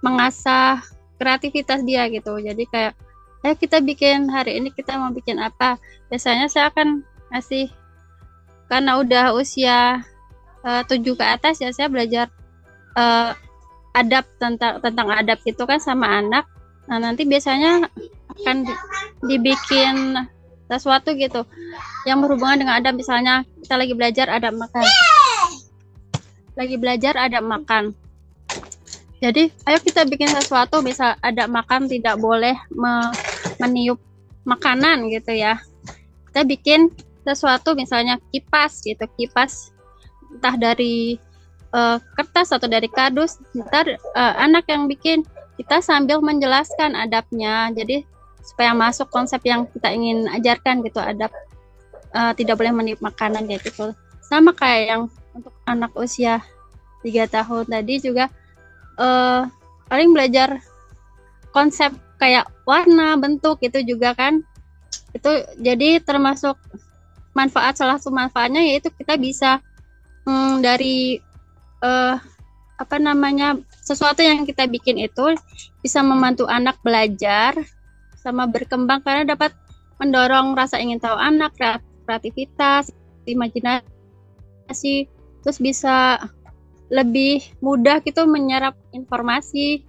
mengasah 0.02 0.82
kreativitas 1.22 1.86
dia 1.86 2.10
gitu. 2.10 2.42
Jadi 2.42 2.66
kayak 2.66 2.98
eh 3.46 3.54
kita 3.54 3.82
bikin 3.82 4.30
hari 4.34 4.58
ini 4.58 4.74
kita 4.74 4.98
mau 4.98 5.14
bikin 5.14 5.38
apa? 5.38 5.78
Biasanya 6.10 6.50
saya 6.50 6.74
akan 6.74 7.06
ngasih 7.30 7.70
karena 8.66 8.98
udah 8.98 9.38
usia 9.38 10.02
uh, 10.66 10.82
tujuh 10.90 11.14
ke 11.14 11.26
atas 11.26 11.62
ya 11.62 11.70
saya 11.70 11.86
belajar 11.86 12.34
uh, 12.98 13.38
adab 13.94 14.26
tentang 14.42 14.82
tentang 14.82 15.08
adab 15.14 15.38
itu 15.46 15.64
kan 15.68 15.78
sama 15.78 16.08
anak 16.08 16.50
Nah, 16.92 16.98
nanti 16.98 17.24
biasanya 17.24 17.88
akan 18.36 18.68
dibikin 19.24 20.18
sesuatu 20.72 21.12
gitu 21.20 21.44
yang 22.08 22.24
berhubungan 22.24 22.64
dengan 22.64 22.80
adab 22.80 22.96
misalnya 22.96 23.44
kita 23.60 23.76
lagi 23.76 23.94
belajar 23.96 24.28
adab 24.32 24.56
makan. 24.56 24.86
Lagi 26.56 26.76
belajar 26.80 27.14
adab 27.20 27.44
makan. 27.44 27.84
Jadi, 29.22 29.54
ayo 29.70 29.78
kita 29.78 30.02
bikin 30.10 30.34
sesuatu 30.34 30.82
bisa 30.82 31.14
ada 31.22 31.46
makan 31.46 31.86
tidak 31.86 32.18
boleh 32.18 32.58
me 32.74 33.14
meniup 33.62 34.02
makanan 34.50 35.14
gitu 35.14 35.38
ya. 35.38 35.62
Kita 36.32 36.42
bikin 36.42 36.90
sesuatu 37.22 37.78
misalnya 37.78 38.18
kipas 38.34 38.82
gitu, 38.82 39.06
kipas 39.20 39.70
entah 40.34 40.58
dari 40.58 41.22
uh, 41.70 42.02
kertas 42.18 42.50
atau 42.50 42.66
dari 42.66 42.90
kardus. 42.90 43.38
Ntar 43.54 43.94
uh, 44.18 44.34
anak 44.42 44.66
yang 44.74 44.90
bikin 44.90 45.22
kita 45.62 45.78
sambil 45.86 46.18
menjelaskan 46.26 46.98
adabnya 46.98 47.70
jadi 47.78 48.02
supaya 48.42 48.74
masuk 48.74 49.08
konsep 49.14 49.40
yang 49.46 49.70
kita 49.70 49.94
ingin 49.94 50.26
ajarkan 50.28 50.82
gitu 50.82 50.98
adab 50.98 51.30
uh, 52.14 52.34
tidak 52.36 52.58
boleh 52.58 52.74
meniup 52.74 53.00
makanan 53.00 53.48
gitu. 53.48 53.94
Sama 54.26 54.52
kayak 54.54 54.84
yang 54.90 55.02
untuk 55.32 55.54
anak 55.66 55.94
usia 55.96 56.44
tiga 57.02 57.26
tahun 57.26 57.66
tadi 57.70 58.02
juga 58.02 58.30
uh, 59.00 59.48
paling 59.88 60.12
belajar 60.12 60.62
konsep 61.56 61.94
kayak 62.18 62.50
warna 62.66 63.18
bentuk 63.18 63.62
itu 63.64 63.82
juga 63.86 64.14
kan. 64.18 64.44
Itu 65.12 65.44
jadi 65.60 66.00
termasuk 66.00 66.56
manfaat 67.32 67.80
salah 67.80 68.00
satu 68.00 68.12
manfaatnya 68.12 68.64
yaitu 68.64 68.92
kita 68.92 69.16
bisa 69.16 69.60
hmm, 70.28 70.60
dari 70.64 71.20
uh, 71.84 72.16
apa 72.82 72.98
namanya 72.98 73.62
sesuatu 73.86 74.26
yang 74.26 74.42
kita 74.44 74.66
bikin 74.66 74.98
itu 74.98 75.38
bisa 75.86 76.02
membantu 76.02 76.50
anak 76.50 76.82
belajar 76.82 77.54
sama 78.22 78.46
berkembang 78.46 79.02
karena 79.02 79.34
dapat 79.34 79.52
mendorong 79.98 80.54
rasa 80.54 80.78
ingin 80.78 81.02
tahu 81.02 81.18
anak 81.18 81.54
kreativitas 82.06 82.94
imajinasi 83.26 85.10
terus 85.42 85.58
bisa 85.58 86.22
lebih 86.94 87.42
mudah 87.64 88.02
gitu 88.06 88.30
menyerap 88.30 88.78
informasi 88.94 89.82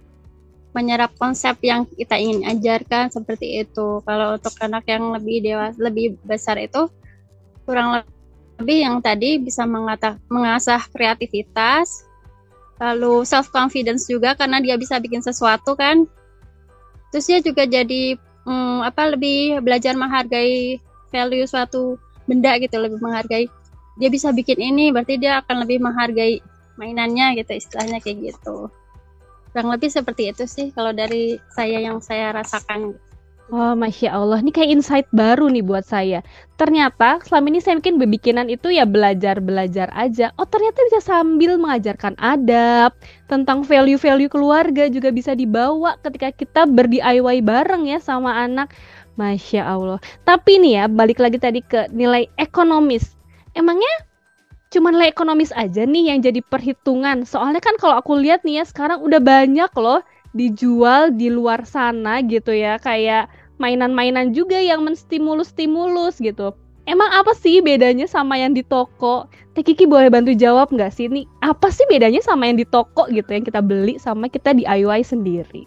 menyerap 0.73 1.13
konsep 1.21 1.53
yang 1.61 1.85
kita 1.85 2.17
ingin 2.17 2.49
ajarkan 2.49 3.13
seperti 3.13 3.61
itu. 3.61 4.01
Kalau 4.01 4.41
untuk 4.41 4.57
anak 4.57 4.89
yang 4.89 5.13
lebih 5.13 5.45
dewasa 5.45 5.77
lebih 5.77 6.17
besar 6.25 6.57
itu 6.57 6.89
kurang 7.63 8.01
lebih 8.57 8.79
yang 8.81 8.97
tadi 8.99 9.37
bisa 9.37 9.63
mengata, 9.69 10.17
mengasah 10.27 10.81
kreativitas 10.89 12.03
lalu 12.81 13.21
self 13.23 13.53
confidence 13.53 14.09
juga 14.09 14.33
karena 14.33 14.59
dia 14.59 14.75
bisa 14.75 14.97
bikin 14.97 15.21
sesuatu 15.21 15.77
kan 15.77 16.09
terus 17.13 17.29
dia 17.29 17.39
juga 17.45 17.69
jadi 17.69 18.17
hmm, 18.49 18.81
apa 18.81 19.13
lebih 19.13 19.61
belajar 19.61 19.93
menghargai 19.93 20.81
value 21.13 21.45
suatu 21.45 22.01
benda 22.25 22.57
gitu 22.57 22.81
lebih 22.81 22.97
menghargai. 22.97 23.45
Dia 24.01 24.09
bisa 24.09 24.33
bikin 24.33 24.57
ini 24.57 24.89
berarti 24.89 25.21
dia 25.21 25.45
akan 25.45 25.61
lebih 25.61 25.77
menghargai 25.77 26.41
mainannya 26.81 27.37
gitu 27.37 27.53
istilahnya 27.53 28.01
kayak 28.01 28.33
gitu. 28.33 28.73
Kurang 29.53 29.69
lebih 29.69 29.93
seperti 29.93 30.33
itu 30.33 30.49
sih 30.49 30.73
kalau 30.73 30.89
dari 30.89 31.37
saya 31.53 31.77
yang 31.77 32.01
saya 32.01 32.33
rasakan 32.33 32.97
Wah, 33.51 33.75
Masya 33.75 34.15
Allah. 34.15 34.39
Ini 34.39 34.55
kayak 34.55 34.71
insight 34.71 35.07
baru 35.11 35.51
nih 35.51 35.67
buat 35.67 35.83
saya. 35.83 36.23
Ternyata 36.55 37.19
selama 37.27 37.51
ini 37.51 37.59
saya 37.59 37.75
mungkin 37.75 37.99
berbikinan 37.99 38.47
itu 38.47 38.71
ya 38.71 38.87
belajar-belajar 38.87 39.91
aja. 39.91 40.31
Oh, 40.39 40.47
ternyata 40.47 40.79
bisa 40.87 41.03
sambil 41.03 41.59
mengajarkan 41.59 42.15
adab, 42.23 42.95
tentang 43.27 43.67
value-value 43.67 44.31
keluarga 44.31 44.87
juga 44.87 45.11
bisa 45.11 45.35
dibawa 45.35 45.99
ketika 45.99 46.31
kita 46.31 46.61
ber-DIY 46.63 47.43
bareng 47.43 47.83
ya 47.91 47.99
sama 47.99 48.31
anak. 48.31 48.71
Masya 49.19 49.61
Allah. 49.67 49.99
Tapi 50.23 50.63
nih 50.63 50.73
ya, 50.79 50.83
balik 50.87 51.19
lagi 51.19 51.37
tadi 51.37 51.59
ke 51.59 51.91
nilai 51.91 52.31
ekonomis. 52.39 53.13
Emangnya 53.53 54.07
cuma 54.73 54.89
nilai 54.89 55.11
ekonomis 55.11 55.53
aja 55.53 55.83
nih 55.83 56.15
yang 56.15 56.23
jadi 56.23 56.41
perhitungan? 56.41 57.27
Soalnya 57.27 57.59
kan 57.59 57.75
kalau 57.77 57.99
aku 57.99 58.17
lihat 58.17 58.47
nih 58.47 58.61
ya, 58.61 58.63
sekarang 58.65 59.03
udah 59.03 59.19
banyak 59.21 59.69
loh 59.77 60.01
dijual 60.33 61.13
di 61.13 61.29
luar 61.29 61.63
sana 61.63 62.19
gitu 62.25 62.51
ya. 62.51 62.81
Kayak 62.81 63.29
mainan-mainan 63.61 64.33
juga 64.33 64.59
yang 64.59 64.83
menstimulus-stimulus 64.83 66.19
gitu. 66.19 66.51
Emang 66.83 67.07
apa 67.15 67.31
sih 67.31 67.63
bedanya 67.63 68.03
sama 68.11 68.35
yang 68.35 68.51
di 68.51 68.59
toko? 68.59 69.31
Teh 69.55 69.63
Kiki 69.63 69.87
boleh 69.87 70.11
bantu 70.11 70.35
jawab 70.35 70.67
nggak 70.67 70.91
sih? 70.91 71.07
Nih 71.07 71.23
apa 71.39 71.71
sih 71.71 71.87
bedanya 71.87 72.19
sama 72.19 72.51
yang 72.51 72.59
di 72.59 72.67
toko 72.67 73.07
gitu 73.07 73.29
yang 73.31 73.45
kita 73.47 73.63
beli 73.63 73.95
sama 73.95 74.27
kita 74.27 74.51
DIY 74.51 74.99
sendiri? 75.07 75.63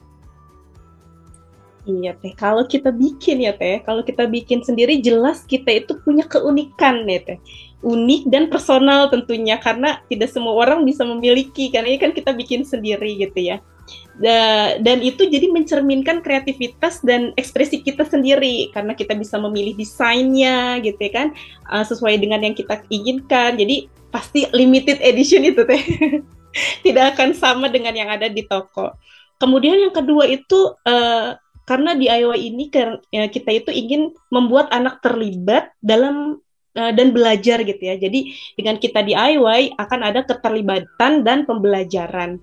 Iya 1.86 2.18
teh, 2.18 2.34
kalau 2.34 2.66
kita 2.66 2.90
bikin 2.90 3.46
ya 3.46 3.54
teh, 3.54 3.78
kalau 3.86 4.02
kita 4.02 4.26
bikin 4.26 4.58
sendiri 4.58 4.98
jelas 4.98 5.46
kita 5.46 5.70
itu 5.70 5.94
punya 6.02 6.26
keunikan 6.26 7.06
ya 7.06 7.22
teh, 7.22 7.38
unik 7.86 8.26
dan 8.26 8.50
personal 8.50 9.06
tentunya 9.06 9.54
karena 9.62 10.02
tidak 10.10 10.34
semua 10.34 10.66
orang 10.66 10.82
bisa 10.82 11.06
memiliki 11.06 11.70
karena 11.70 11.94
ini 11.94 12.00
kan 12.02 12.10
kita 12.10 12.34
bikin 12.34 12.66
sendiri 12.66 13.14
gitu 13.22 13.38
ya 13.38 13.62
dan 14.80 15.04
itu 15.04 15.28
jadi 15.28 15.52
mencerminkan 15.52 16.24
kreativitas 16.24 17.04
dan 17.04 17.36
ekspresi 17.36 17.84
kita 17.84 18.08
sendiri. 18.08 18.72
Karena 18.72 18.96
kita 18.96 19.12
bisa 19.12 19.36
memilih 19.36 19.76
desainnya 19.76 20.80
gitu 20.80 20.96
ya 20.96 21.12
kan. 21.12 21.28
Uh, 21.68 21.84
sesuai 21.84 22.16
dengan 22.16 22.40
yang 22.40 22.56
kita 22.56 22.80
inginkan. 22.88 23.60
Jadi 23.60 23.92
pasti 24.08 24.48
limited 24.56 25.04
edition 25.04 25.44
itu 25.44 25.62
teh. 25.68 25.82
Tidak 26.84 27.04
akan 27.12 27.36
sama 27.36 27.68
dengan 27.68 27.92
yang 27.92 28.08
ada 28.08 28.32
di 28.32 28.40
toko. 28.48 28.96
Kemudian 29.36 29.76
yang 29.76 29.92
kedua 29.92 30.24
itu 30.24 30.72
uh, 30.88 31.36
karena 31.68 31.92
DIY 31.92 32.38
ini 32.40 32.72
ya, 33.12 33.28
kita 33.28 33.52
itu 33.52 33.68
ingin 33.68 34.16
membuat 34.32 34.72
anak 34.72 35.04
terlibat 35.04 35.76
dalam 35.84 36.40
uh, 36.72 36.92
dan 36.96 37.12
belajar 37.12 37.60
gitu 37.68 37.82
ya. 37.82 38.00
Jadi 38.00 38.32
dengan 38.56 38.80
kita 38.80 39.04
DIY 39.04 39.76
akan 39.76 40.00
ada 40.00 40.24
keterlibatan 40.24 41.20
dan 41.20 41.44
pembelajaran 41.44 42.40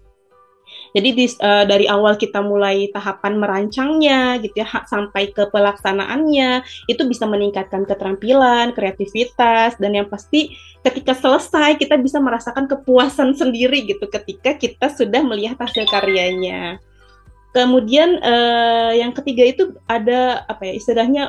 jadi 0.93 1.09
di, 1.09 1.25
uh, 1.41 1.65
dari 1.65 1.89
awal 1.89 2.13
kita 2.21 2.45
mulai 2.45 2.85
tahapan 2.93 3.41
merancangnya 3.41 4.37
gitu 4.37 4.61
ya 4.61 4.69
sampai 4.85 5.33
ke 5.33 5.49
pelaksanaannya 5.49 6.61
itu 6.85 7.01
bisa 7.09 7.25
meningkatkan 7.25 7.81
keterampilan, 7.89 8.77
kreativitas 8.77 9.73
dan 9.81 9.91
yang 9.97 10.05
pasti 10.05 10.53
ketika 10.85 11.17
selesai 11.17 11.81
kita 11.81 11.97
bisa 11.97 12.21
merasakan 12.21 12.69
kepuasan 12.69 13.33
sendiri 13.33 13.89
gitu 13.89 14.05
ketika 14.05 14.53
kita 14.53 14.93
sudah 14.93 15.25
melihat 15.25 15.57
hasil 15.57 15.89
karyanya. 15.89 16.77
Kemudian 17.53 18.21
uh, 18.21 18.93
yang 18.93 19.13
ketiga 19.17 19.49
itu 19.49 19.63
ada 19.89 20.45
apa 20.45 20.69
ya 20.69 20.73
istilahnya 20.77 21.23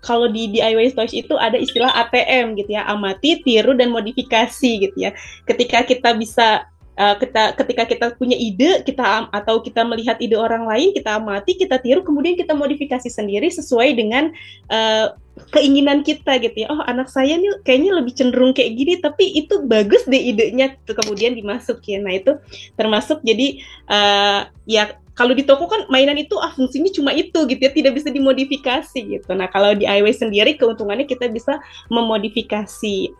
kalau 0.00 0.28
di 0.32 0.48
DIY 0.48 0.96
Toys 0.96 1.12
itu 1.12 1.36
ada 1.36 1.60
istilah 1.60 1.92
ATM 1.92 2.56
gitu 2.56 2.72
ya, 2.72 2.88
amati, 2.88 3.44
tiru 3.44 3.76
dan 3.76 3.92
modifikasi 3.92 4.88
gitu 4.88 4.96
ya. 4.96 5.12
Ketika 5.44 5.84
kita 5.84 6.16
bisa 6.16 6.64
uh, 7.00 7.16
kita 7.16 7.56
ketika 7.56 7.82
kita 7.88 8.06
punya 8.20 8.36
ide 8.36 8.84
kita 8.84 9.32
atau 9.32 9.64
kita 9.64 9.80
melihat 9.88 10.20
ide 10.20 10.36
orang 10.36 10.68
lain 10.68 10.92
kita 10.92 11.16
amati 11.16 11.56
kita 11.56 11.80
tiru 11.80 12.04
kemudian 12.04 12.36
kita 12.36 12.52
modifikasi 12.52 13.08
sendiri 13.08 13.48
sesuai 13.48 13.96
dengan 13.96 14.28
uh, 14.68 15.16
keinginan 15.56 16.04
kita 16.04 16.36
gitu 16.36 16.52
ya. 16.52 16.68
Oh 16.68 16.84
anak 16.84 17.08
saya 17.08 17.40
nih 17.40 17.64
kayaknya 17.64 17.96
lebih 17.96 18.12
cenderung 18.12 18.52
kayak 18.52 18.76
gini 18.76 19.00
tapi 19.00 19.24
itu 19.32 19.64
bagus 19.64 20.04
deh 20.04 20.20
idenya 20.20 20.76
kemudian 20.84 21.32
dimasukin 21.32 22.04
nah 22.04 22.12
itu 22.12 22.36
termasuk 22.76 23.24
jadi 23.24 23.64
uh, 23.88 24.52
ya 24.68 25.00
kalau 25.16 25.36
di 25.36 25.44
toko 25.44 25.68
kan 25.68 25.84
mainan 25.92 26.16
itu 26.16 26.32
ah 26.40 26.48
fungsinya 26.56 26.88
cuma 26.96 27.12
itu 27.12 27.36
gitu 27.44 27.60
ya 27.60 27.72
tidak 27.72 27.92
bisa 28.00 28.08
dimodifikasi 28.08 29.00
gitu. 29.00 29.30
Nah 29.36 29.52
kalau 29.52 29.76
di 29.76 29.84
DIY 29.84 30.16
sendiri 30.16 30.56
keuntungannya 30.56 31.04
kita 31.04 31.28
bisa 31.28 31.60
memodifikasi 31.92 33.12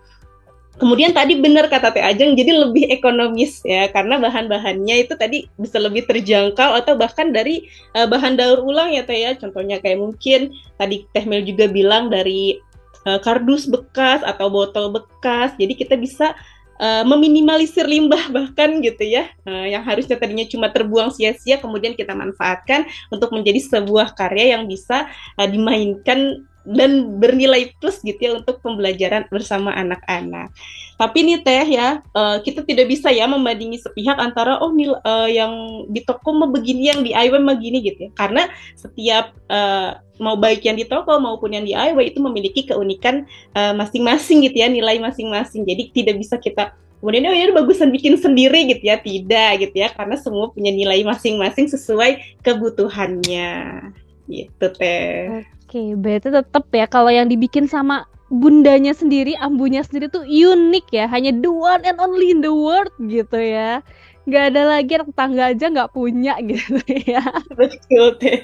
Kemudian 0.80 1.12
tadi 1.12 1.36
benar 1.36 1.68
kata 1.68 1.92
Teh 1.92 2.00
Ajeng, 2.00 2.32
jadi 2.32 2.56
lebih 2.56 2.88
ekonomis 2.88 3.60
ya, 3.68 3.92
karena 3.92 4.16
bahan-bahannya 4.16 5.04
itu 5.04 5.12
tadi 5.12 5.44
bisa 5.60 5.76
lebih 5.76 6.08
terjangkau 6.08 6.72
atau 6.72 6.96
bahkan 6.96 7.28
dari 7.36 7.68
uh, 7.92 8.08
bahan 8.08 8.40
daur 8.40 8.64
ulang 8.64 8.88
ya 8.96 9.04
Teh 9.04 9.20
ya. 9.20 9.36
Contohnya 9.36 9.76
kayak 9.84 10.00
mungkin 10.00 10.56
tadi 10.80 11.04
Teh 11.12 11.28
Mel 11.28 11.44
juga 11.44 11.68
bilang 11.68 12.08
dari 12.08 12.56
uh, 13.04 13.20
kardus 13.20 13.68
bekas 13.68 14.24
atau 14.24 14.48
botol 14.48 14.88
bekas. 14.88 15.52
Jadi 15.60 15.76
kita 15.76 16.00
bisa 16.00 16.32
uh, 16.80 17.04
meminimalisir 17.04 17.84
limbah 17.84 18.30
bahkan 18.36 18.80
gitu 18.80 19.04
ya, 19.04 19.28
uh, 19.44 19.68
yang 19.68 19.84
harusnya 19.84 20.16
tadinya 20.16 20.48
cuma 20.48 20.72
terbuang 20.72 21.12
sia-sia, 21.12 21.60
kemudian 21.60 21.92
kita 21.92 22.16
manfaatkan 22.16 22.88
untuk 23.12 23.36
menjadi 23.36 23.60
sebuah 23.60 24.16
karya 24.16 24.56
yang 24.56 24.64
bisa 24.64 25.12
uh, 25.36 25.48
dimainkan 25.48 26.48
dan 26.68 27.16
bernilai 27.16 27.72
plus 27.80 28.04
gitu 28.04 28.20
ya 28.20 28.32
untuk 28.36 28.60
pembelajaran 28.60 29.24
bersama 29.32 29.72
anak-anak. 29.72 30.52
Tapi 31.00 31.18
nih 31.24 31.40
teh 31.40 31.80
ya, 31.80 32.04
uh, 32.12 32.44
kita 32.44 32.60
tidak 32.60 32.92
bisa 32.92 33.08
ya 33.08 33.24
membandingi 33.24 33.80
sepihak 33.80 34.20
antara 34.20 34.60
oh 34.60 34.68
nil, 34.68 34.92
uh, 35.00 35.24
yang 35.24 35.84
di 35.88 36.04
toko 36.04 36.36
mau 36.36 36.52
begini 36.52 36.92
yang 36.92 37.00
di 37.00 37.16
IW 37.16 37.40
mah 37.40 37.56
gini 37.56 37.80
gitu 37.80 38.08
ya. 38.08 38.10
Karena 38.12 38.52
setiap 38.76 39.32
uh, 39.48 39.96
mau 40.20 40.36
baik 40.36 40.60
yang 40.68 40.76
di 40.76 40.84
toko 40.84 41.16
maupun 41.16 41.56
yang 41.56 41.64
di 41.64 41.72
IW 41.72 41.96
itu 42.04 42.20
memiliki 42.20 42.68
keunikan 42.68 43.24
masing-masing 43.56 44.44
uh, 44.44 44.52
gitu 44.52 44.56
ya, 44.60 44.68
nilai 44.68 45.00
masing-masing. 45.00 45.64
Jadi 45.64 45.88
tidak 45.96 46.20
bisa 46.20 46.36
kita 46.36 46.76
kemudian 47.00 47.24
oh 47.24 47.32
ya 47.32 47.48
bagusan 47.56 47.88
bikin 47.88 48.20
sendiri 48.20 48.68
gitu 48.68 48.92
ya, 48.92 49.00
tidak 49.00 49.64
gitu 49.64 49.76
ya, 49.80 49.88
karena 49.96 50.20
semua 50.20 50.52
punya 50.52 50.68
nilai 50.68 51.00
masing-masing 51.00 51.72
sesuai 51.72 52.44
kebutuhannya. 52.44 53.88
Gitu 54.28 54.66
teh. 54.76 55.48
Oke, 55.70 55.94
berarti 55.94 56.34
tetap 56.34 56.66
ya 56.74 56.82
kalau 56.90 57.14
yang 57.14 57.30
dibikin 57.30 57.70
sama 57.70 58.02
bundanya 58.26 58.90
sendiri, 58.90 59.38
ambunya 59.38 59.86
sendiri 59.86 60.10
tuh 60.10 60.26
unik 60.26 60.90
ya, 60.90 61.06
hanya 61.06 61.30
the 61.30 61.46
one 61.46 61.78
and 61.86 61.94
only 62.02 62.34
in 62.34 62.42
the 62.42 62.50
world 62.50 62.90
gitu 62.98 63.38
ya. 63.38 63.78
Gak 64.26 64.50
ada 64.50 64.66
lagi 64.66 64.98
yang 64.98 65.06
tetangga 65.06 65.54
aja 65.54 65.70
nggak 65.70 65.94
punya 65.94 66.34
gitu 66.50 66.74
ya. 67.06 67.22
Betul 67.54 68.18
teh. 68.18 68.42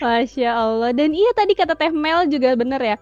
Masya 0.00 0.56
Allah. 0.56 0.96
Dan 0.96 1.12
iya 1.12 1.36
tadi 1.36 1.52
kata 1.52 1.76
Teh 1.76 1.92
Mel 1.92 2.24
juga 2.32 2.56
bener 2.56 2.80
ya 2.80 2.96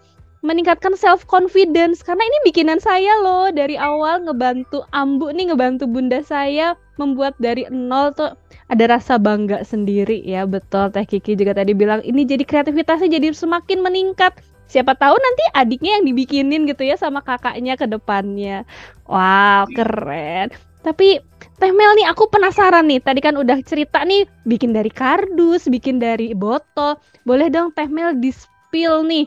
meningkatkan 0.44 0.92
self 0.92 1.24
confidence 1.24 2.04
karena 2.04 2.20
ini 2.20 2.38
bikinan 2.52 2.76
saya 2.76 3.16
loh 3.24 3.48
dari 3.48 3.80
awal 3.80 4.28
ngebantu 4.28 4.84
Ambu 4.92 5.32
nih 5.32 5.48
ngebantu 5.48 5.88
bunda 5.88 6.20
saya 6.20 6.76
membuat 7.00 7.32
dari 7.40 7.64
nol 7.72 8.12
tuh 8.12 8.36
ada 8.68 8.84
rasa 8.92 9.16
bangga 9.16 9.64
sendiri 9.64 10.20
ya 10.20 10.44
betul. 10.44 10.92
Teh 10.92 11.08
Kiki 11.08 11.34
juga 11.34 11.56
tadi 11.56 11.72
bilang 11.72 12.04
ini 12.04 12.28
jadi 12.28 12.44
kreativitasnya 12.44 13.16
jadi 13.16 13.32
semakin 13.32 13.80
meningkat. 13.80 14.36
Siapa 14.68 14.96
tahu 14.96 15.16
nanti 15.16 15.44
adiknya 15.56 16.00
yang 16.00 16.04
dibikinin 16.08 16.68
gitu 16.68 16.84
ya 16.84 16.96
sama 17.00 17.24
kakaknya 17.24 17.80
ke 17.80 17.88
depannya. 17.88 18.68
Wow 19.08 19.64
keren. 19.72 20.52
Tapi 20.84 21.20
Teh 21.56 21.72
Mel 21.72 21.92
nih 21.96 22.08
aku 22.08 22.28
penasaran 22.28 22.84
nih. 22.84 23.00
Tadi 23.00 23.20
kan 23.24 23.40
udah 23.40 23.56
cerita 23.64 24.04
nih 24.04 24.28
bikin 24.44 24.76
dari 24.76 24.92
kardus 24.92 25.68
bikin 25.72 25.96
dari 25.96 26.36
botol. 26.36 27.00
Boleh 27.24 27.48
dong 27.48 27.72
Teh 27.72 27.88
Mel 27.88 28.16
di 28.20 28.28
spill 28.28 29.04
nih 29.08 29.24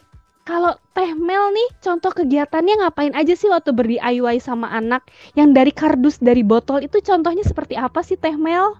kalau 0.48 0.72
Teh 0.96 1.12
Mel 1.12 1.52
nih, 1.52 1.70
contoh 1.84 2.08
kegiatannya 2.16 2.80
ngapain 2.80 3.12
aja 3.12 3.36
sih 3.36 3.52
waktu 3.52 3.76
ber 3.76 3.84
DIY 3.84 4.40
sama 4.40 4.72
anak? 4.72 5.04
Yang 5.36 5.50
dari 5.52 5.72
kardus, 5.76 6.16
dari 6.24 6.40
botol 6.40 6.88
itu 6.88 7.04
contohnya 7.04 7.44
seperti 7.44 7.76
apa 7.76 8.00
sih 8.00 8.16
Teh 8.16 8.32
Mel? 8.40 8.80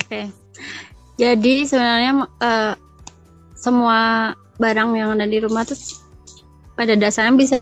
Oke, 0.00 0.08
okay. 0.08 0.24
jadi 1.20 1.68
sebenarnya 1.68 2.12
uh, 2.40 2.72
semua 3.52 4.32
barang 4.56 4.88
yang 4.96 5.12
ada 5.12 5.28
di 5.28 5.42
rumah 5.42 5.68
tuh 5.68 5.76
pada 6.72 6.96
dasarnya 6.96 7.36
bisa 7.36 7.56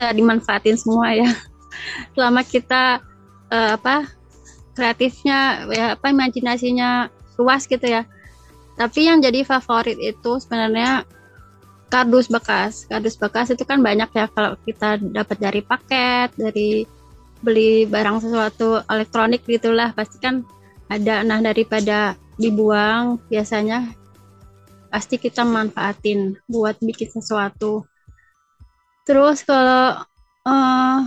dimanfaatin 0.00 0.80
semua 0.80 1.12
ya. 1.12 1.28
Selama 2.16 2.40
kita 2.46 3.04
uh, 3.52 3.70
apa 3.76 4.08
kreatifnya 4.72 5.68
ya 5.68 5.86
apa 5.98 6.08
imajinasinya 6.08 7.12
luas 7.36 7.68
gitu 7.68 7.84
ya 7.84 8.08
tapi 8.76 9.04
yang 9.04 9.20
jadi 9.20 9.44
favorit 9.44 10.00
itu 10.00 10.40
sebenarnya 10.40 11.04
kardus 11.92 12.32
bekas. 12.32 12.88
Kardus 12.88 13.20
bekas 13.20 13.52
itu 13.52 13.62
kan 13.68 13.84
banyak 13.84 14.08
ya 14.16 14.26
kalau 14.32 14.56
kita 14.64 14.96
dapat 15.12 15.36
dari 15.36 15.60
paket, 15.60 16.32
dari 16.40 16.88
beli 17.44 17.84
barang 17.84 18.24
sesuatu 18.24 18.80
elektronik 18.88 19.44
gitulah 19.44 19.92
pasti 19.92 20.16
kan 20.16 20.40
ada. 20.88 21.20
Nah 21.20 21.44
daripada 21.44 22.16
dibuang 22.40 23.20
biasanya 23.28 23.92
pasti 24.88 25.20
kita 25.20 25.44
manfaatin 25.44 26.40
buat 26.48 26.80
bikin 26.80 27.12
sesuatu. 27.12 27.84
Terus 29.04 29.44
kalau 29.44 30.00
uh, 30.48 30.98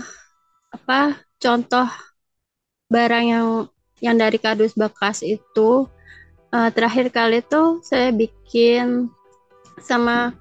apa 0.69 0.99
contoh 1.41 1.87
barang 2.93 3.25
yang 3.25 3.47
yang 4.03 4.15
dari 4.21 4.37
kardus 4.37 4.77
bekas 4.77 5.25
itu 5.25 5.89
uh, 6.55 6.69
terakhir 6.71 7.11
kali 7.11 7.43
tuh 7.43 7.83
saya 7.83 8.15
bikin 8.15 9.11
sama 9.83 10.31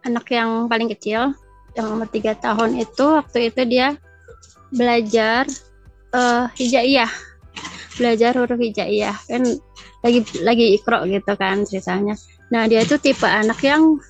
anak 0.00 0.24
yang 0.32 0.64
paling 0.72 0.88
kecil 0.88 1.36
yang 1.76 1.86
umur 1.92 2.08
tiga 2.08 2.32
tahun 2.34 2.80
itu 2.80 3.04
waktu 3.04 3.52
itu 3.52 3.62
dia 3.68 4.00
belajar 4.72 5.44
uh, 6.16 6.48
hijaiyah. 6.56 7.12
Belajar 8.00 8.32
huruf 8.40 8.56
hijaiyah. 8.56 9.14
Kan 9.28 9.44
lagi 10.00 10.24
lagi 10.40 10.80
ikro 10.80 11.04
gitu 11.04 11.32
kan 11.36 11.68
ceritanya. 11.68 12.16
Nah 12.48 12.64
dia 12.64 12.80
itu 12.82 12.96
tipe 12.96 13.28
anak 13.28 13.60
yang 13.60 14.00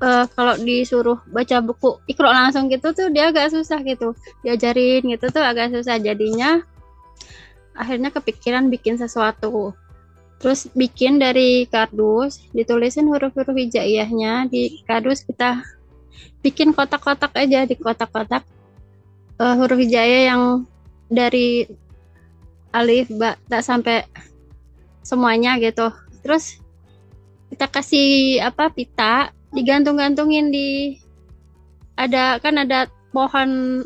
uh, 0.00 0.24
kalau 0.32 0.54
disuruh 0.56 1.18
baca 1.28 1.58
buku 1.60 1.98
ikro 2.06 2.30
langsung 2.30 2.70
gitu 2.70 2.94
tuh 2.94 3.10
dia 3.10 3.34
agak 3.34 3.50
susah 3.52 3.82
gitu. 3.82 4.14
Diajarin 4.46 5.02
gitu 5.10 5.26
tuh 5.28 5.42
agak 5.42 5.74
susah 5.74 5.98
jadinya. 5.98 6.62
Akhirnya 7.76 8.08
kepikiran 8.08 8.72
bikin 8.72 8.96
sesuatu 8.96 9.76
terus 10.36 10.68
bikin 10.76 11.16
dari 11.16 11.64
kardus 11.66 12.44
ditulisin 12.52 13.08
huruf-huruf 13.08 13.56
hijaiyahnya 13.56 14.52
di 14.52 14.84
kardus 14.84 15.24
kita 15.24 15.64
bikin 16.44 16.76
kotak-kotak 16.76 17.32
aja 17.34 17.64
di 17.64 17.74
kotak-kotak 17.74 18.44
uh, 19.40 19.54
huruf 19.56 19.80
hijaiyah 19.80 20.36
yang 20.36 20.42
dari 21.08 21.64
alif 22.74 23.08
ba 23.16 23.40
tak 23.48 23.64
sampai 23.64 24.04
semuanya 25.06 25.56
gitu. 25.62 25.88
Terus 26.20 26.58
kita 27.48 27.70
kasih 27.70 28.42
apa 28.42 28.68
pita 28.74 29.30
digantung-gantungin 29.54 30.50
di 30.50 30.98
ada 31.96 32.36
kan 32.42 32.60
ada 32.60 32.90
pohon 33.14 33.80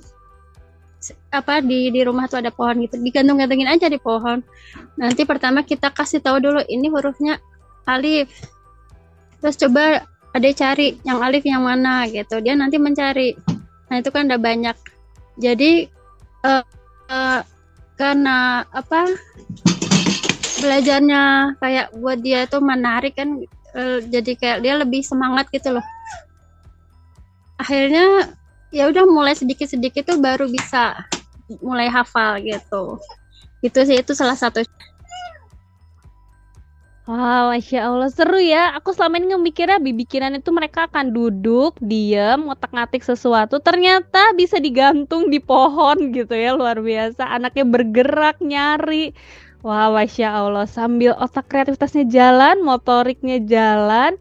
apa 1.30 1.62
di 1.62 1.94
di 1.94 2.02
rumah 2.02 2.26
tuh 2.26 2.42
ada 2.42 2.50
pohon 2.50 2.82
gitu. 2.82 2.98
Digantung-gantungin 2.98 3.70
aja 3.70 3.86
di 3.86 3.98
pohon. 4.02 4.42
Nanti 4.98 5.22
pertama 5.22 5.62
kita 5.62 5.94
kasih 5.94 6.18
tahu 6.18 6.42
dulu 6.42 6.60
ini 6.66 6.90
hurufnya 6.90 7.38
alif. 7.86 8.30
Terus 9.38 9.56
coba 9.56 10.04
ada 10.30 10.48
cari 10.54 10.98
yang 11.06 11.22
alif 11.22 11.46
yang 11.46 11.62
mana 11.62 12.06
gitu. 12.10 12.42
Dia 12.42 12.58
nanti 12.58 12.76
mencari. 12.82 13.38
Nah 13.90 13.96
itu 14.02 14.10
kan 14.10 14.26
udah 14.26 14.40
banyak. 14.42 14.76
Jadi 15.38 15.86
uh, 16.44 16.62
uh, 17.08 17.40
karena 17.94 18.66
apa 18.74 19.06
belajarnya 20.60 21.56
kayak 21.56 21.86
buat 21.96 22.20
dia 22.20 22.44
itu 22.44 22.58
menarik 22.60 23.16
kan 23.16 23.40
uh, 23.72 23.98
jadi 24.04 24.32
kayak 24.36 24.58
dia 24.66 24.74
lebih 24.76 25.00
semangat 25.06 25.46
gitu 25.54 25.78
loh. 25.78 25.86
Akhirnya 27.56 28.34
ya 28.70 28.86
udah 28.86 29.04
mulai 29.06 29.34
sedikit-sedikit 29.34 30.14
tuh 30.14 30.18
baru 30.22 30.46
bisa 30.46 30.94
mulai 31.58 31.90
hafal 31.90 32.38
gitu. 32.38 33.02
Itu 33.60 33.82
sih 33.82 33.98
itu 33.98 34.14
salah 34.14 34.38
satu 34.38 34.62
Wow, 37.10 37.50
Masya 37.50 37.90
Allah, 37.90 38.06
seru 38.06 38.38
ya. 38.38 38.70
Aku 38.78 38.94
selama 38.94 39.18
ini 39.18 39.34
mikirnya 39.34 39.82
bikinan 39.82 40.38
itu 40.38 40.54
mereka 40.54 40.86
akan 40.86 41.10
duduk, 41.10 41.74
diem, 41.82 42.46
ngotak-ngatik 42.46 43.02
sesuatu. 43.02 43.58
Ternyata 43.58 44.30
bisa 44.38 44.62
digantung 44.62 45.26
di 45.26 45.42
pohon 45.42 46.14
gitu 46.14 46.38
ya, 46.38 46.54
luar 46.54 46.78
biasa. 46.78 47.26
Anaknya 47.26 47.66
bergerak, 47.66 48.38
nyari. 48.38 49.10
Wah, 49.66 49.90
Masya 49.90 50.38
Allah, 50.38 50.70
sambil 50.70 51.18
otak 51.18 51.50
kreativitasnya 51.50 52.06
jalan, 52.06 52.62
motoriknya 52.62 53.42
jalan. 53.42 54.14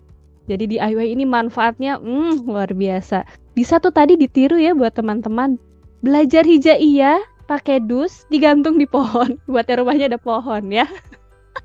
Jadi 0.50 0.66
di 0.66 0.76
DIY 0.82 1.14
ini 1.14 1.30
manfaatnya 1.30 2.02
hmm, 2.02 2.50
luar 2.50 2.74
biasa. 2.74 3.22
Bisa 3.54 3.78
tuh 3.78 3.94
tadi 3.94 4.18
ditiru 4.18 4.58
ya 4.58 4.74
buat 4.74 4.98
teman-teman. 4.98 5.62
Belajar 6.00 6.48
hijaiyah 6.48 7.20
pakai 7.50 7.84
dus 7.84 8.24
digantung 8.32 8.80
di 8.80 8.88
pohon. 8.88 9.36
Buat 9.52 9.68
rumahnya 9.68 10.14
ada 10.14 10.20
pohon 10.22 10.70
ya. 10.72 10.88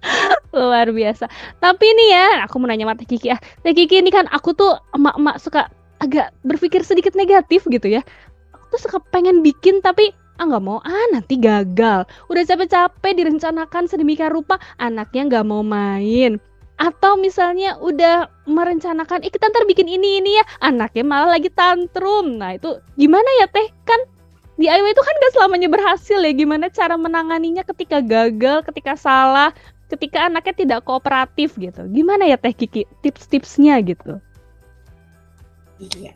luar 0.54 0.90
biasa. 0.90 1.26
Tapi 1.58 1.84
ini 1.84 2.14
ya 2.14 2.46
aku 2.46 2.58
mau 2.62 2.70
nanya 2.70 2.86
mata 2.86 3.02
Kiki 3.02 3.30
ya 3.30 3.38
Teh 3.62 3.74
Kiki 3.74 4.00
ini 4.00 4.10
kan 4.10 4.26
aku 4.30 4.54
tuh 4.54 4.78
emak-emak 4.94 5.36
suka 5.42 5.70
agak 6.02 6.34
berpikir 6.46 6.82
sedikit 6.82 7.14
negatif 7.18 7.66
gitu 7.68 7.90
ya. 7.90 8.02
Aku 8.54 8.64
tuh 8.74 8.80
suka 8.90 8.98
pengen 9.10 9.42
bikin 9.42 9.82
tapi 9.82 10.14
ah 10.38 10.44
nggak 10.46 10.62
mau. 10.62 10.78
Ah 10.82 11.06
nanti 11.14 11.38
gagal. 11.38 12.06
Udah 12.30 12.42
capek-capek 12.42 13.12
direncanakan 13.14 13.86
sedemikian 13.86 14.34
rupa 14.34 14.58
anaknya 14.82 15.30
nggak 15.30 15.46
mau 15.46 15.62
main. 15.62 16.38
Atau 16.74 17.14
misalnya 17.14 17.78
udah 17.78 18.26
merencanakan 18.50 19.22
eh 19.22 19.30
kita 19.30 19.46
ntar 19.46 19.62
bikin 19.66 19.86
ini 19.86 20.18
ini 20.18 20.38
ya. 20.38 20.44
Anaknya 20.58 21.06
malah 21.06 21.38
lagi 21.38 21.50
tantrum. 21.54 22.34
Nah 22.38 22.58
itu 22.58 22.82
gimana 22.98 23.30
ya 23.38 23.46
teh? 23.46 23.70
Kan 23.86 24.13
DIY 24.54 24.94
itu 24.94 25.02
kan 25.02 25.14
gak 25.18 25.32
selamanya 25.34 25.66
berhasil 25.66 26.18
ya 26.22 26.30
gimana 26.30 26.70
cara 26.70 26.94
menanganinya 26.94 27.66
ketika 27.66 27.98
gagal 27.98 28.62
ketika 28.70 28.94
salah 28.94 29.50
ketika 29.90 30.30
anaknya 30.30 30.54
tidak 30.54 30.80
kooperatif 30.86 31.54
gitu. 31.58 31.82
Gimana 31.90 32.26
ya 32.26 32.38
Teh 32.40 32.54
Kiki 32.54 32.86
tips-tipsnya 33.02 33.78
gitu? 33.84 34.18
Iya. 35.78 36.14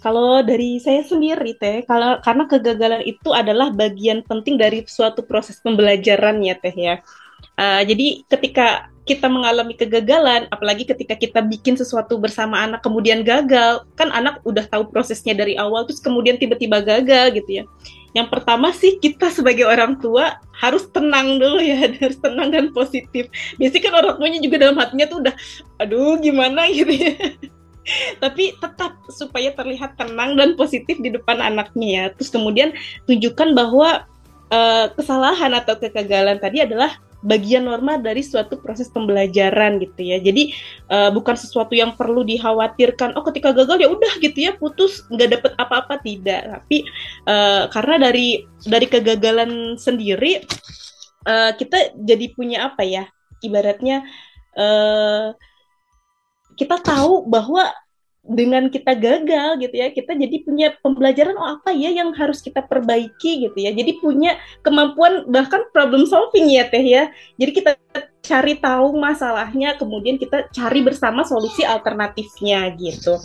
Kalau 0.00 0.38
dari 0.46 0.78
saya 0.78 1.02
sendiri 1.02 1.58
teh, 1.58 1.82
kalau 1.82 2.22
karena 2.22 2.46
kegagalan 2.46 3.02
itu 3.02 3.34
adalah 3.34 3.74
bagian 3.74 4.22
penting 4.22 4.54
dari 4.54 4.86
suatu 4.86 5.26
proses 5.26 5.58
pembelajaran 5.58 6.38
ya 6.46 6.54
teh 6.54 6.70
ya. 6.70 7.02
Uh, 7.58 7.82
jadi 7.82 8.22
ketika 8.30 8.86
kita 9.06 9.30
mengalami 9.30 9.78
kegagalan, 9.78 10.50
apalagi 10.50 10.82
ketika 10.82 11.14
kita 11.14 11.40
bikin 11.46 11.78
sesuatu 11.78 12.18
bersama 12.18 12.58
anak 12.66 12.82
kemudian 12.82 13.22
gagal, 13.22 13.86
kan 13.94 14.10
anak 14.10 14.42
udah 14.42 14.66
tahu 14.66 14.90
prosesnya 14.90 15.32
dari 15.32 15.54
awal, 15.54 15.86
terus 15.86 16.02
kemudian 16.02 16.36
tiba-tiba 16.36 16.82
gagal 16.82 17.38
gitu 17.38 17.62
ya 17.62 17.64
yang 18.16 18.32
pertama 18.32 18.72
sih 18.72 18.96
kita 18.96 19.28
sebagai 19.28 19.68
orang 19.68 20.00
tua 20.00 20.40
harus 20.56 20.88
tenang 20.88 21.36
dulu 21.36 21.60
ya, 21.60 21.84
harus 22.00 22.16
tenang 22.16 22.48
dan 22.48 22.72
positif. 22.72 23.28
Biasanya 23.60 23.82
kan 23.84 23.94
orang 24.00 24.14
tuanya 24.16 24.40
juga 24.40 24.56
dalam 24.56 24.76
hatinya 24.80 25.04
tuh 25.04 25.18
udah, 25.20 25.34
aduh 25.84 26.16
gimana 26.16 26.64
gitu 26.72 26.96
ya. 26.96 27.12
Tapi 28.16 28.56
tetap 28.56 28.96
supaya 29.12 29.52
terlihat 29.52 30.00
tenang 30.00 30.34
dan 30.40 30.56
positif 30.56 30.96
di 30.96 31.12
depan 31.12 31.44
anaknya 31.44 31.86
ya. 31.86 32.04
Terus 32.16 32.32
kemudian 32.32 32.72
tunjukkan 33.04 33.52
bahwa 33.52 34.08
uh, 34.48 34.88
kesalahan 34.96 35.52
atau 35.52 35.76
kegagalan 35.76 36.40
tadi 36.40 36.64
adalah 36.64 36.96
bagian 37.24 37.64
normal 37.64 38.00
dari 38.04 38.20
suatu 38.20 38.60
proses 38.60 38.92
pembelajaran 38.92 39.80
gitu 39.80 40.00
ya. 40.04 40.18
Jadi 40.20 40.52
uh, 40.90 41.10
bukan 41.12 41.36
sesuatu 41.36 41.72
yang 41.72 41.96
perlu 41.96 42.24
dikhawatirkan. 42.26 43.16
Oh 43.16 43.24
ketika 43.24 43.52
gagal 43.56 43.80
ya 43.80 43.88
udah 43.88 44.12
gitu 44.20 44.38
ya 44.50 44.52
putus 44.56 45.04
nggak 45.08 45.40
dapet 45.40 45.52
apa-apa 45.56 46.00
tidak. 46.04 46.44
Tapi 46.44 46.84
uh, 47.28 47.70
karena 47.72 48.10
dari 48.10 48.44
dari 48.66 48.86
kegagalan 48.90 49.80
sendiri 49.80 50.44
uh, 51.24 51.52
kita 51.56 51.96
jadi 51.96 52.26
punya 52.34 52.72
apa 52.72 52.82
ya? 52.84 53.04
Ibaratnya 53.40 54.04
uh, 54.56 55.36
kita 56.56 56.80
tahu 56.80 57.28
bahwa 57.28 57.68
dengan 58.26 58.66
kita 58.66 58.98
gagal 58.98 59.62
gitu 59.62 59.74
ya 59.78 59.94
kita 59.94 60.18
jadi 60.18 60.36
punya 60.42 60.74
pembelajaran 60.82 61.38
oh 61.38 61.58
apa 61.58 61.70
ya 61.70 61.94
yang 61.94 62.10
harus 62.12 62.42
kita 62.42 62.62
perbaiki 62.66 63.46
gitu 63.46 63.58
ya. 63.58 63.70
Jadi 63.70 64.02
punya 64.02 64.34
kemampuan 64.66 65.26
bahkan 65.30 65.62
problem 65.70 66.04
solving 66.04 66.50
ya 66.50 66.66
teh 66.66 66.82
ya. 66.82 67.14
Jadi 67.38 67.50
kita 67.54 67.72
cari 68.26 68.58
tahu 68.58 68.98
masalahnya 68.98 69.78
kemudian 69.78 70.18
kita 70.18 70.50
cari 70.50 70.82
bersama 70.82 71.22
solusi 71.22 71.62
alternatifnya 71.62 72.74
gitu. 72.74 73.22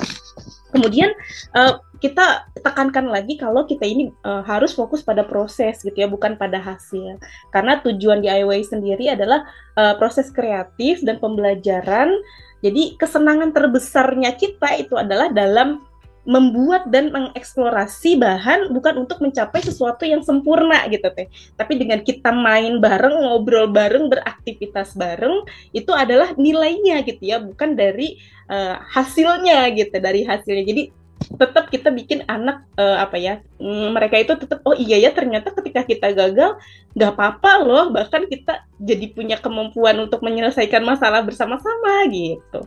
Kemudian 0.71 1.11
uh, 1.57 1.81
kita 1.99 2.49
tekankan 2.61 3.09
lagi 3.09 3.37
kalau 3.37 3.65
kita 3.69 3.85
ini 3.85 4.09
uh, 4.25 4.41
harus 4.41 4.73
fokus 4.73 5.05
pada 5.05 5.21
proses 5.21 5.81
gitu 5.81 5.97
ya 5.97 6.07
bukan 6.07 6.37
pada 6.37 6.61
hasil. 6.61 7.17
Karena 7.49 7.81
tujuan 7.81 8.21
DIY 8.21 8.61
sendiri 8.65 9.09
adalah 9.09 9.45
uh, 9.75 9.97
proses 9.97 10.29
kreatif 10.29 11.01
dan 11.01 11.17
pembelajaran 11.17 12.13
jadi 12.61 12.95
kesenangan 12.95 13.51
terbesarnya 13.51 14.37
kita 14.37 14.77
itu 14.77 14.93
adalah 14.95 15.33
dalam 15.33 15.81
membuat 16.21 16.85
dan 16.93 17.09
mengeksplorasi 17.09 18.21
bahan 18.21 18.69
bukan 18.69 19.01
untuk 19.01 19.17
mencapai 19.25 19.57
sesuatu 19.65 20.05
yang 20.05 20.21
sempurna 20.21 20.85
gitu 20.85 21.09
teh. 21.17 21.25
Tapi 21.57 21.81
dengan 21.81 22.05
kita 22.05 22.29
main 22.29 22.77
bareng, 22.77 23.25
ngobrol 23.25 23.73
bareng, 23.73 24.05
beraktivitas 24.05 24.93
bareng 24.93 25.49
itu 25.73 25.89
adalah 25.89 26.37
nilainya 26.37 27.01
gitu 27.01 27.25
ya, 27.25 27.41
bukan 27.41 27.73
dari 27.73 28.21
uh, 28.53 28.77
hasilnya 28.93 29.73
gitu, 29.73 29.97
dari 29.97 30.21
hasilnya. 30.21 30.61
Jadi 30.61 30.83
tetap 31.21 31.69
kita 31.69 31.93
bikin 31.93 32.25
anak 32.25 32.65
uh, 32.77 32.97
apa 33.01 33.17
ya 33.17 33.35
mm, 33.61 33.93
mereka 33.93 34.17
itu 34.17 34.33
tetap 34.37 34.61
oh 34.65 34.73
iya 34.73 34.97
ya 34.97 35.13
ternyata 35.13 35.53
ketika 35.53 35.85
kita 35.85 36.07
gagal 36.17 36.57
nggak 36.97 37.11
apa-apa 37.13 37.51
loh 37.61 37.85
bahkan 37.93 38.25
kita 38.25 38.65
jadi 38.81 39.05
punya 39.13 39.37
kemampuan 39.37 39.97
untuk 40.01 40.25
menyelesaikan 40.25 40.81
masalah 40.81 41.21
bersama-sama 41.21 42.09
gitu. 42.09 42.65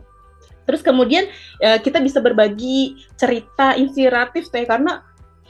Terus 0.64 0.80
kemudian 0.80 1.28
uh, 1.60 1.78
kita 1.82 2.00
bisa 2.00 2.24
berbagi 2.24 2.96
cerita 3.20 3.76
inspiratif 3.76 4.48
teh 4.48 4.64
karena 4.64 5.04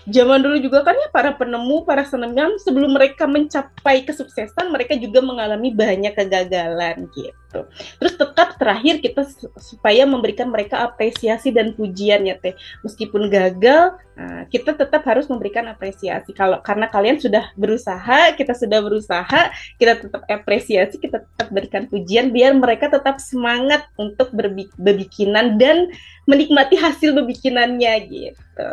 zaman 0.05 0.45
dulu 0.45 0.57
juga 0.61 0.85
kan 0.85 0.97
ya 0.97 1.09
para 1.09 1.33
penemu, 1.33 1.85
para 1.88 2.05
seniman 2.05 2.61
sebelum 2.61 2.93
mereka 2.93 3.25
mencapai 3.25 4.05
kesuksesan 4.05 4.69
mereka 4.69 4.97
juga 5.01 5.25
mengalami 5.25 5.73
banyak 5.73 6.12
kegagalan 6.12 7.09
gitu. 7.17 7.64
Terus 8.03 8.14
tetap 8.19 8.59
terakhir 8.59 9.01
kita 9.01 9.25
supaya 9.57 10.05
memberikan 10.05 10.51
mereka 10.51 10.83
apresiasi 10.85 11.55
dan 11.55 11.73
pujian 11.73 12.27
ya 12.27 12.37
teh. 12.37 12.53
Meskipun 12.83 13.31
gagal, 13.31 13.95
nah, 14.19 14.43
kita 14.51 14.75
tetap 14.75 15.07
harus 15.07 15.31
memberikan 15.31 15.64
apresiasi. 15.71 16.35
Kalau 16.35 16.59
karena 16.61 16.90
kalian 16.90 17.23
sudah 17.23 17.55
berusaha, 17.55 18.35
kita 18.35 18.53
sudah 18.59 18.83
berusaha, 18.83 19.55
kita 19.79 20.03
tetap 20.03 20.23
apresiasi, 20.27 20.99
kita 20.99 21.23
tetap 21.23 21.49
berikan 21.55 21.87
pujian 21.87 22.35
biar 22.35 22.59
mereka 22.59 22.90
tetap 22.90 23.23
semangat 23.23 23.87
untuk 23.97 24.35
berbikinan 24.77 25.57
dan 25.57 25.95
menikmati 26.27 26.75
hasil 26.75 27.14
berbikinannya 27.14 27.95
gitu. 28.11 28.69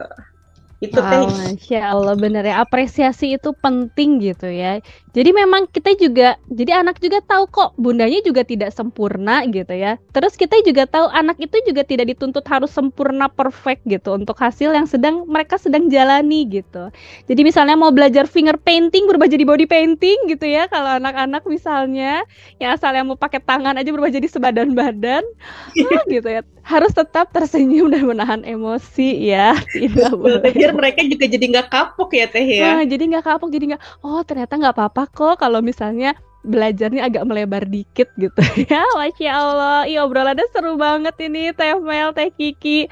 Itu 0.85 0.99
wow, 1.05 1.25
Masya 1.37 1.77
Allah 1.93 2.13
bener 2.23 2.43
ya 2.49 2.55
apresiasi 2.65 3.25
itu 3.37 3.49
penting 3.63 4.09
gitu 4.25 4.45
ya. 4.61 4.67
Jadi 5.11 5.35
memang 5.35 5.67
kita 5.67 5.91
juga 5.99 6.39
jadi 6.47 6.79
anak 6.79 7.03
juga 7.03 7.19
tahu 7.19 7.43
kok 7.51 7.75
bundanya 7.75 8.23
juga 8.23 8.47
tidak 8.47 8.71
sempurna 8.71 9.43
gitu 9.51 9.75
ya. 9.75 9.99
Terus 10.15 10.39
kita 10.39 10.55
juga 10.63 10.87
tahu 10.87 11.11
anak 11.11 11.35
itu 11.43 11.59
juga 11.67 11.83
tidak 11.83 12.15
dituntut 12.15 12.47
harus 12.47 12.71
sempurna 12.71 13.27
perfect 13.27 13.83
gitu 13.83 14.15
untuk 14.15 14.39
hasil 14.39 14.71
yang 14.71 14.87
sedang 14.87 15.27
mereka 15.27 15.59
sedang 15.59 15.91
jalani 15.91 16.47
gitu. 16.47 16.87
Jadi 17.27 17.41
misalnya 17.43 17.75
mau 17.75 17.91
belajar 17.91 18.23
finger 18.23 18.55
painting 18.55 19.03
berubah 19.11 19.27
jadi 19.27 19.43
body 19.43 19.67
painting 19.67 20.31
gitu 20.31 20.47
ya 20.47 20.71
kalau 20.71 20.95
anak-anak 20.95 21.43
misalnya 21.43 22.23
yang 22.63 22.79
asalnya 22.79 23.03
mau 23.03 23.19
pakai 23.19 23.43
tangan 23.43 23.75
aja 23.75 23.91
berubah 23.91 24.15
jadi 24.15 24.31
sebadan 24.31 24.71
badan 24.71 25.27
ah, 25.91 26.03
gitu 26.07 26.31
ya. 26.31 26.41
Harus 26.63 26.93
tetap 26.95 27.33
tersenyum 27.35 27.91
dan 27.91 28.07
menahan 28.07 28.41
emosi 28.47 29.27
ya. 29.27 29.59
Tidak 29.75 30.15
boleh 30.15 30.61
biar 30.61 30.77
mereka 30.77 31.01
juga 31.01 31.25
jadi 31.25 31.45
nggak 31.57 31.67
kapok 31.73 32.09
ya 32.13 32.25
teh 32.29 32.45
ya 32.45 32.77
nah, 32.77 32.85
jadi 32.85 33.03
nggak 33.09 33.25
kapok 33.25 33.49
jadi 33.49 33.65
nggak 33.73 33.81
oh 34.05 34.21
ternyata 34.21 34.53
nggak 34.61 34.73
apa-apa 34.77 35.00
kok 35.09 35.41
kalau 35.41 35.61
misalnya 35.61 36.17
belajarnya 36.41 37.05
agak 37.05 37.23
melebar 37.29 37.63
dikit 37.69 38.09
gitu 38.17 38.41
ya? 38.69 38.81
Masya 38.97 39.31
Allah. 39.31 39.79
Iya 39.85 40.05
obrolannya 40.05 40.45
seru 40.49 40.77
banget 40.77 41.13
ini 41.21 41.53
Teh 41.53 41.77
Mel 41.77 42.13
Teh 42.13 42.33
Kiki. 42.33 42.89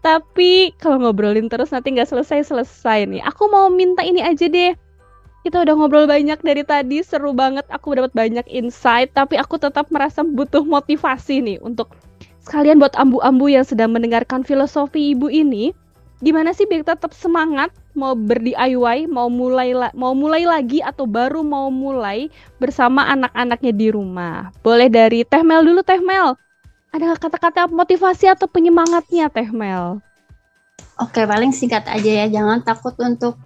Tapi 0.00 0.70
kalau 0.78 1.02
ngobrolin 1.02 1.50
terus 1.50 1.74
nanti 1.74 1.90
nggak 1.90 2.06
selesai-selesai 2.06 3.10
nih 3.10 3.22
aku 3.26 3.50
mau 3.50 3.68
minta 3.68 4.06
ini 4.06 4.22
aja 4.22 4.46
deh. 4.46 4.72
Kita 5.46 5.62
udah 5.62 5.74
ngobrol 5.78 6.10
banyak 6.10 6.42
dari 6.42 6.66
tadi 6.66 7.06
seru 7.06 7.30
banget. 7.30 7.66
Aku 7.70 7.94
dapat 7.94 8.10
banyak 8.16 8.46
insight 8.50 9.14
tapi 9.14 9.38
aku 9.38 9.58
tetap 9.62 9.86
merasa 9.94 10.26
butuh 10.26 10.66
motivasi 10.66 11.42
nih 11.42 11.58
untuk 11.62 11.94
sekalian 12.42 12.78
buat 12.78 12.94
ambu-ambu 12.94 13.50
yang 13.50 13.66
sedang 13.66 13.94
mendengarkan 13.94 14.42
filosofi 14.46 15.14
ibu 15.14 15.30
ini. 15.30 15.70
Gimana 16.24 16.56
sih 16.56 16.64
biar 16.64 16.86
tetap 16.86 17.12
semangat 17.12 17.70
mau 17.96 18.12
ber-DIY, 18.12 19.08
mau 19.08 19.32
mulai 19.32 19.72
mau 19.96 20.12
mulai 20.12 20.44
lagi 20.44 20.84
atau 20.84 21.08
baru 21.08 21.40
mau 21.40 21.72
mulai 21.72 22.28
bersama 22.60 23.08
anak-anaknya 23.08 23.72
di 23.72 23.88
rumah. 23.88 24.52
Boleh 24.60 24.92
dari 24.92 25.24
Teh 25.24 25.40
Mel 25.40 25.64
dulu 25.64 25.80
Teh 25.80 25.98
Mel. 25.98 26.36
Ada 26.92 27.16
kata-kata 27.16 27.66
motivasi 27.72 28.28
atau 28.30 28.46
penyemangatnya 28.46 29.32
Teh 29.32 29.48
Mel? 29.48 30.04
Oke, 31.00 31.24
paling 31.24 31.52
singkat 31.52 31.88
aja 31.88 32.24
ya. 32.24 32.26
Jangan 32.28 32.62
takut 32.62 32.92
untuk 33.00 33.36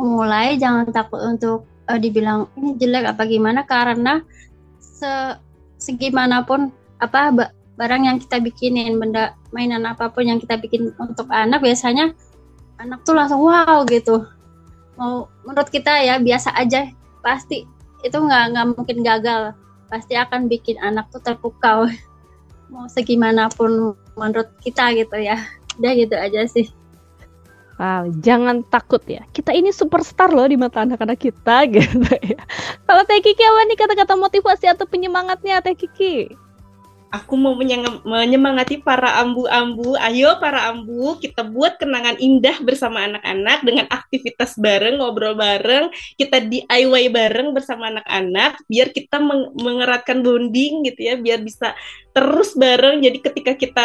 memulai, 0.00 0.56
jangan 0.56 0.88
takut 0.88 1.20
untuk 1.24 1.68
uh, 1.88 1.98
dibilang 2.00 2.52
ini 2.56 2.76
jelek 2.76 3.16
apa 3.16 3.24
gimana 3.24 3.64
karena 3.64 4.20
se 4.80 5.36
segimanapun 5.80 6.74
apa 7.00 7.32
barang 7.78 8.02
yang 8.04 8.18
kita 8.18 8.42
bikinin 8.42 8.98
benda 8.98 9.38
mainan 9.54 9.86
apa 9.86 10.10
pun 10.10 10.26
yang 10.26 10.42
kita 10.42 10.58
bikin 10.58 10.90
untuk 10.98 11.30
anak 11.30 11.62
biasanya 11.62 12.12
anak 12.78 13.02
tuh 13.02 13.14
langsung 13.14 13.42
wow 13.42 13.82
gitu 13.86 14.26
mau 14.98 15.30
menurut 15.46 15.70
kita 15.70 16.02
ya 16.02 16.18
biasa 16.18 16.54
aja 16.58 16.90
pasti 17.22 17.66
itu 18.02 18.14
nggak 18.18 18.54
nggak 18.54 18.66
mungkin 18.74 18.98
gagal 19.02 19.54
pasti 19.90 20.14
akan 20.14 20.46
bikin 20.46 20.78
anak 20.82 21.10
tuh 21.10 21.22
terpukau 21.22 21.86
mau 22.72 22.86
segimanapun 22.90 23.94
menurut 24.18 24.50
kita 24.62 24.94
gitu 24.94 25.16
ya 25.18 25.38
udah 25.78 25.92
gitu 25.94 26.14
aja 26.18 26.42
sih 26.46 26.66
Wow, 27.78 28.10
jangan 28.26 28.66
takut 28.66 28.98
ya. 29.06 29.22
Kita 29.30 29.54
ini 29.54 29.70
superstar 29.70 30.34
loh 30.34 30.50
di 30.50 30.58
mata 30.58 30.82
anak-anak 30.82 31.14
kita 31.14 31.62
gitu 31.78 32.10
ya. 32.10 32.42
Kalau 32.82 33.02
Teh 33.06 33.22
Kiki 33.22 33.38
apa 33.38 33.60
nih 33.70 33.78
kata-kata 33.78 34.18
motivasi 34.18 34.66
atau 34.66 34.82
penyemangatnya 34.82 35.62
Teh 35.62 35.78
Kiki? 35.78 36.34
Aku 37.08 37.34
mau 37.40 37.56
menyemangati 38.04 38.84
para 38.84 39.20
ambu-ambu. 39.24 39.96
Ayo 39.96 40.36
para 40.40 40.68
ambu, 40.68 41.16
kita 41.20 41.44
buat 41.44 41.80
kenangan 41.80 42.20
indah 42.20 42.60
bersama 42.60 43.08
anak-anak 43.08 43.58
dengan 43.64 43.86
aktivitas 43.88 44.56
bareng, 44.60 45.00
ngobrol 45.00 45.34
bareng, 45.36 45.88
kita 46.20 46.44
DIY 46.44 47.08
bareng 47.12 47.56
bersama 47.56 47.88
anak-anak 47.92 48.60
biar 48.68 48.92
kita 48.92 49.16
meng 49.20 49.56
mengeratkan 49.56 50.20
bonding 50.20 50.84
gitu 50.84 51.00
ya, 51.00 51.14
biar 51.16 51.40
bisa 51.40 51.72
terus 52.12 52.52
bareng. 52.54 53.00
Jadi 53.00 53.18
ketika 53.24 53.52
kita 53.56 53.84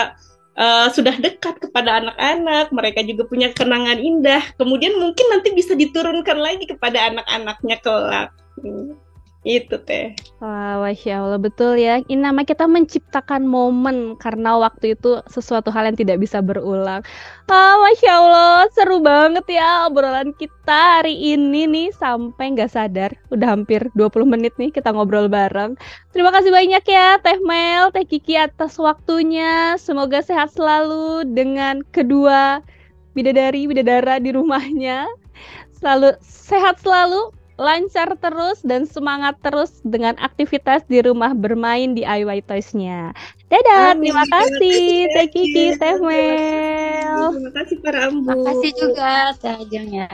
uh, 0.59 0.88
sudah 0.91 1.15
dekat 1.15 1.63
kepada 1.63 2.03
anak-anak, 2.03 2.75
mereka 2.75 2.99
juga 3.07 3.23
punya 3.27 3.49
kenangan 3.55 3.99
indah. 3.99 4.43
Kemudian 4.59 4.99
mungkin 4.99 5.25
nanti 5.31 5.55
bisa 5.55 5.73
diturunkan 5.73 6.38
lagi 6.38 6.67
kepada 6.67 7.12
anak-anaknya 7.13 7.77
kelak. 7.79 8.29
Hmm. 8.59 9.03
Itu 9.43 9.75
teh. 9.84 10.15
Wah, 10.39 10.79
Masya 10.79 11.19
Allah. 11.19 11.39
Betul 11.39 11.75
ya. 11.75 11.99
Ini 12.08 12.23
nama 12.23 12.47
kita 12.47 12.63
menciptakan 12.63 13.43
momen 13.43 14.15
karena 14.15 14.56
waktu 14.56 14.95
itu 14.95 15.19
sesuatu 15.27 15.67
hal 15.67 15.91
yang 15.91 15.99
tidak 15.99 16.23
bisa 16.23 16.39
berulang. 16.39 17.03
Ah, 17.51 17.75
Masya 17.84 18.12
Allah. 18.23 18.63
Seru 18.71 19.03
banget 19.03 19.43
ya 19.51 19.91
obrolan 19.91 20.32
kita 20.39 21.03
hari 21.03 21.36
ini 21.36 21.67
nih. 21.67 21.88
Sampai 21.91 22.56
nggak 22.56 22.71
sadar. 22.71 23.12
Udah 23.36 23.51
hampir 23.51 23.84
20 23.99 24.23
menit 24.23 24.56
nih 24.56 24.71
kita 24.71 24.95
ngobrol 24.95 25.27
bareng. 25.27 25.75
Terima 26.15 26.32
kasih 26.32 26.56
banyak 26.56 26.84
ya 26.88 27.19
Teh 27.19 27.39
Mel, 27.43 27.91
Teh 27.91 28.08
Kiki 28.08 28.39
atas 28.39 28.79
waktunya. 28.79 29.75
Semoga 29.75 30.23
sehat 30.23 30.56
selalu 30.56 31.27
dengan 31.36 31.84
kedua 31.91 32.63
bidadari, 33.12 33.67
bidadara 33.67 34.23
di 34.23 34.32
rumahnya. 34.32 35.03
Selalu 35.84 36.15
sehat 36.23 36.79
selalu, 36.79 37.36
lancar 37.58 38.18
terus 38.18 38.60
dan 38.66 38.89
semangat 38.89 39.38
terus 39.46 39.78
dengan 39.86 40.18
aktivitas 40.18 40.84
di 40.89 41.06
rumah 41.06 41.38
bermain 41.38 41.94
di 41.94 42.02
IY 42.02 42.44
Toys-nya. 42.50 43.13
Dadah, 43.48 43.94
Amin. 43.94 44.10
terima 44.10 44.26
kasih 44.26 45.06
Teh 45.13 45.28
Kiki, 45.30 45.66
Teh 45.78 45.98
Mel. 46.02 47.22
Terima 47.38 47.52
kasih 47.54 47.76
para 47.86 48.00
Ambu. 48.10 48.26
Terima 48.26 48.44
kasih 48.50 48.72
juga 48.74 49.12
Teh 49.38 49.54
Ajeng 49.54 49.88
ya. 49.94 50.10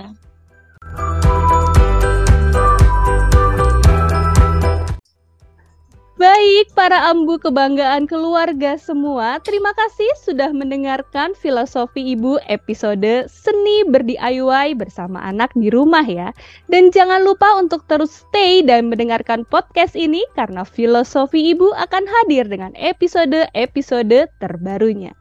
Baik, 6.20 6.76
para 6.76 7.16
ambu 7.16 7.40
kebanggaan 7.40 8.04
keluarga 8.04 8.76
semua, 8.76 9.40
terima 9.40 9.72
kasih 9.72 10.12
sudah 10.20 10.52
mendengarkan 10.52 11.32
Filosofi 11.32 12.12
Ibu 12.12 12.44
episode 12.52 13.32
Seni 13.32 13.88
Berdi-IY 13.88 14.76
bersama 14.76 15.24
anak 15.24 15.56
di 15.56 15.72
rumah 15.72 16.04
ya. 16.04 16.36
Dan 16.68 16.92
jangan 16.92 17.24
lupa 17.24 17.56
untuk 17.56 17.88
terus 17.88 18.12
stay 18.12 18.60
dan 18.60 18.92
mendengarkan 18.92 19.48
podcast 19.48 19.96
ini 19.96 20.20
karena 20.36 20.68
Filosofi 20.68 21.56
Ibu 21.56 21.72
akan 21.88 22.04
hadir 22.04 22.52
dengan 22.52 22.76
episode-episode 22.76 24.28
terbarunya. 24.44 25.16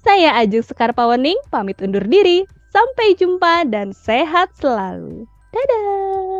Saya 0.00 0.32
Ajeng 0.40 0.64
Sekar 0.64 0.96
Pawening, 0.96 1.36
pamit 1.52 1.76
undur 1.84 2.08
diri. 2.08 2.48
Sampai 2.72 3.12
jumpa 3.20 3.68
dan 3.68 3.92
sehat 3.92 4.56
selalu. 4.56 5.28
Dadah! 5.52 6.31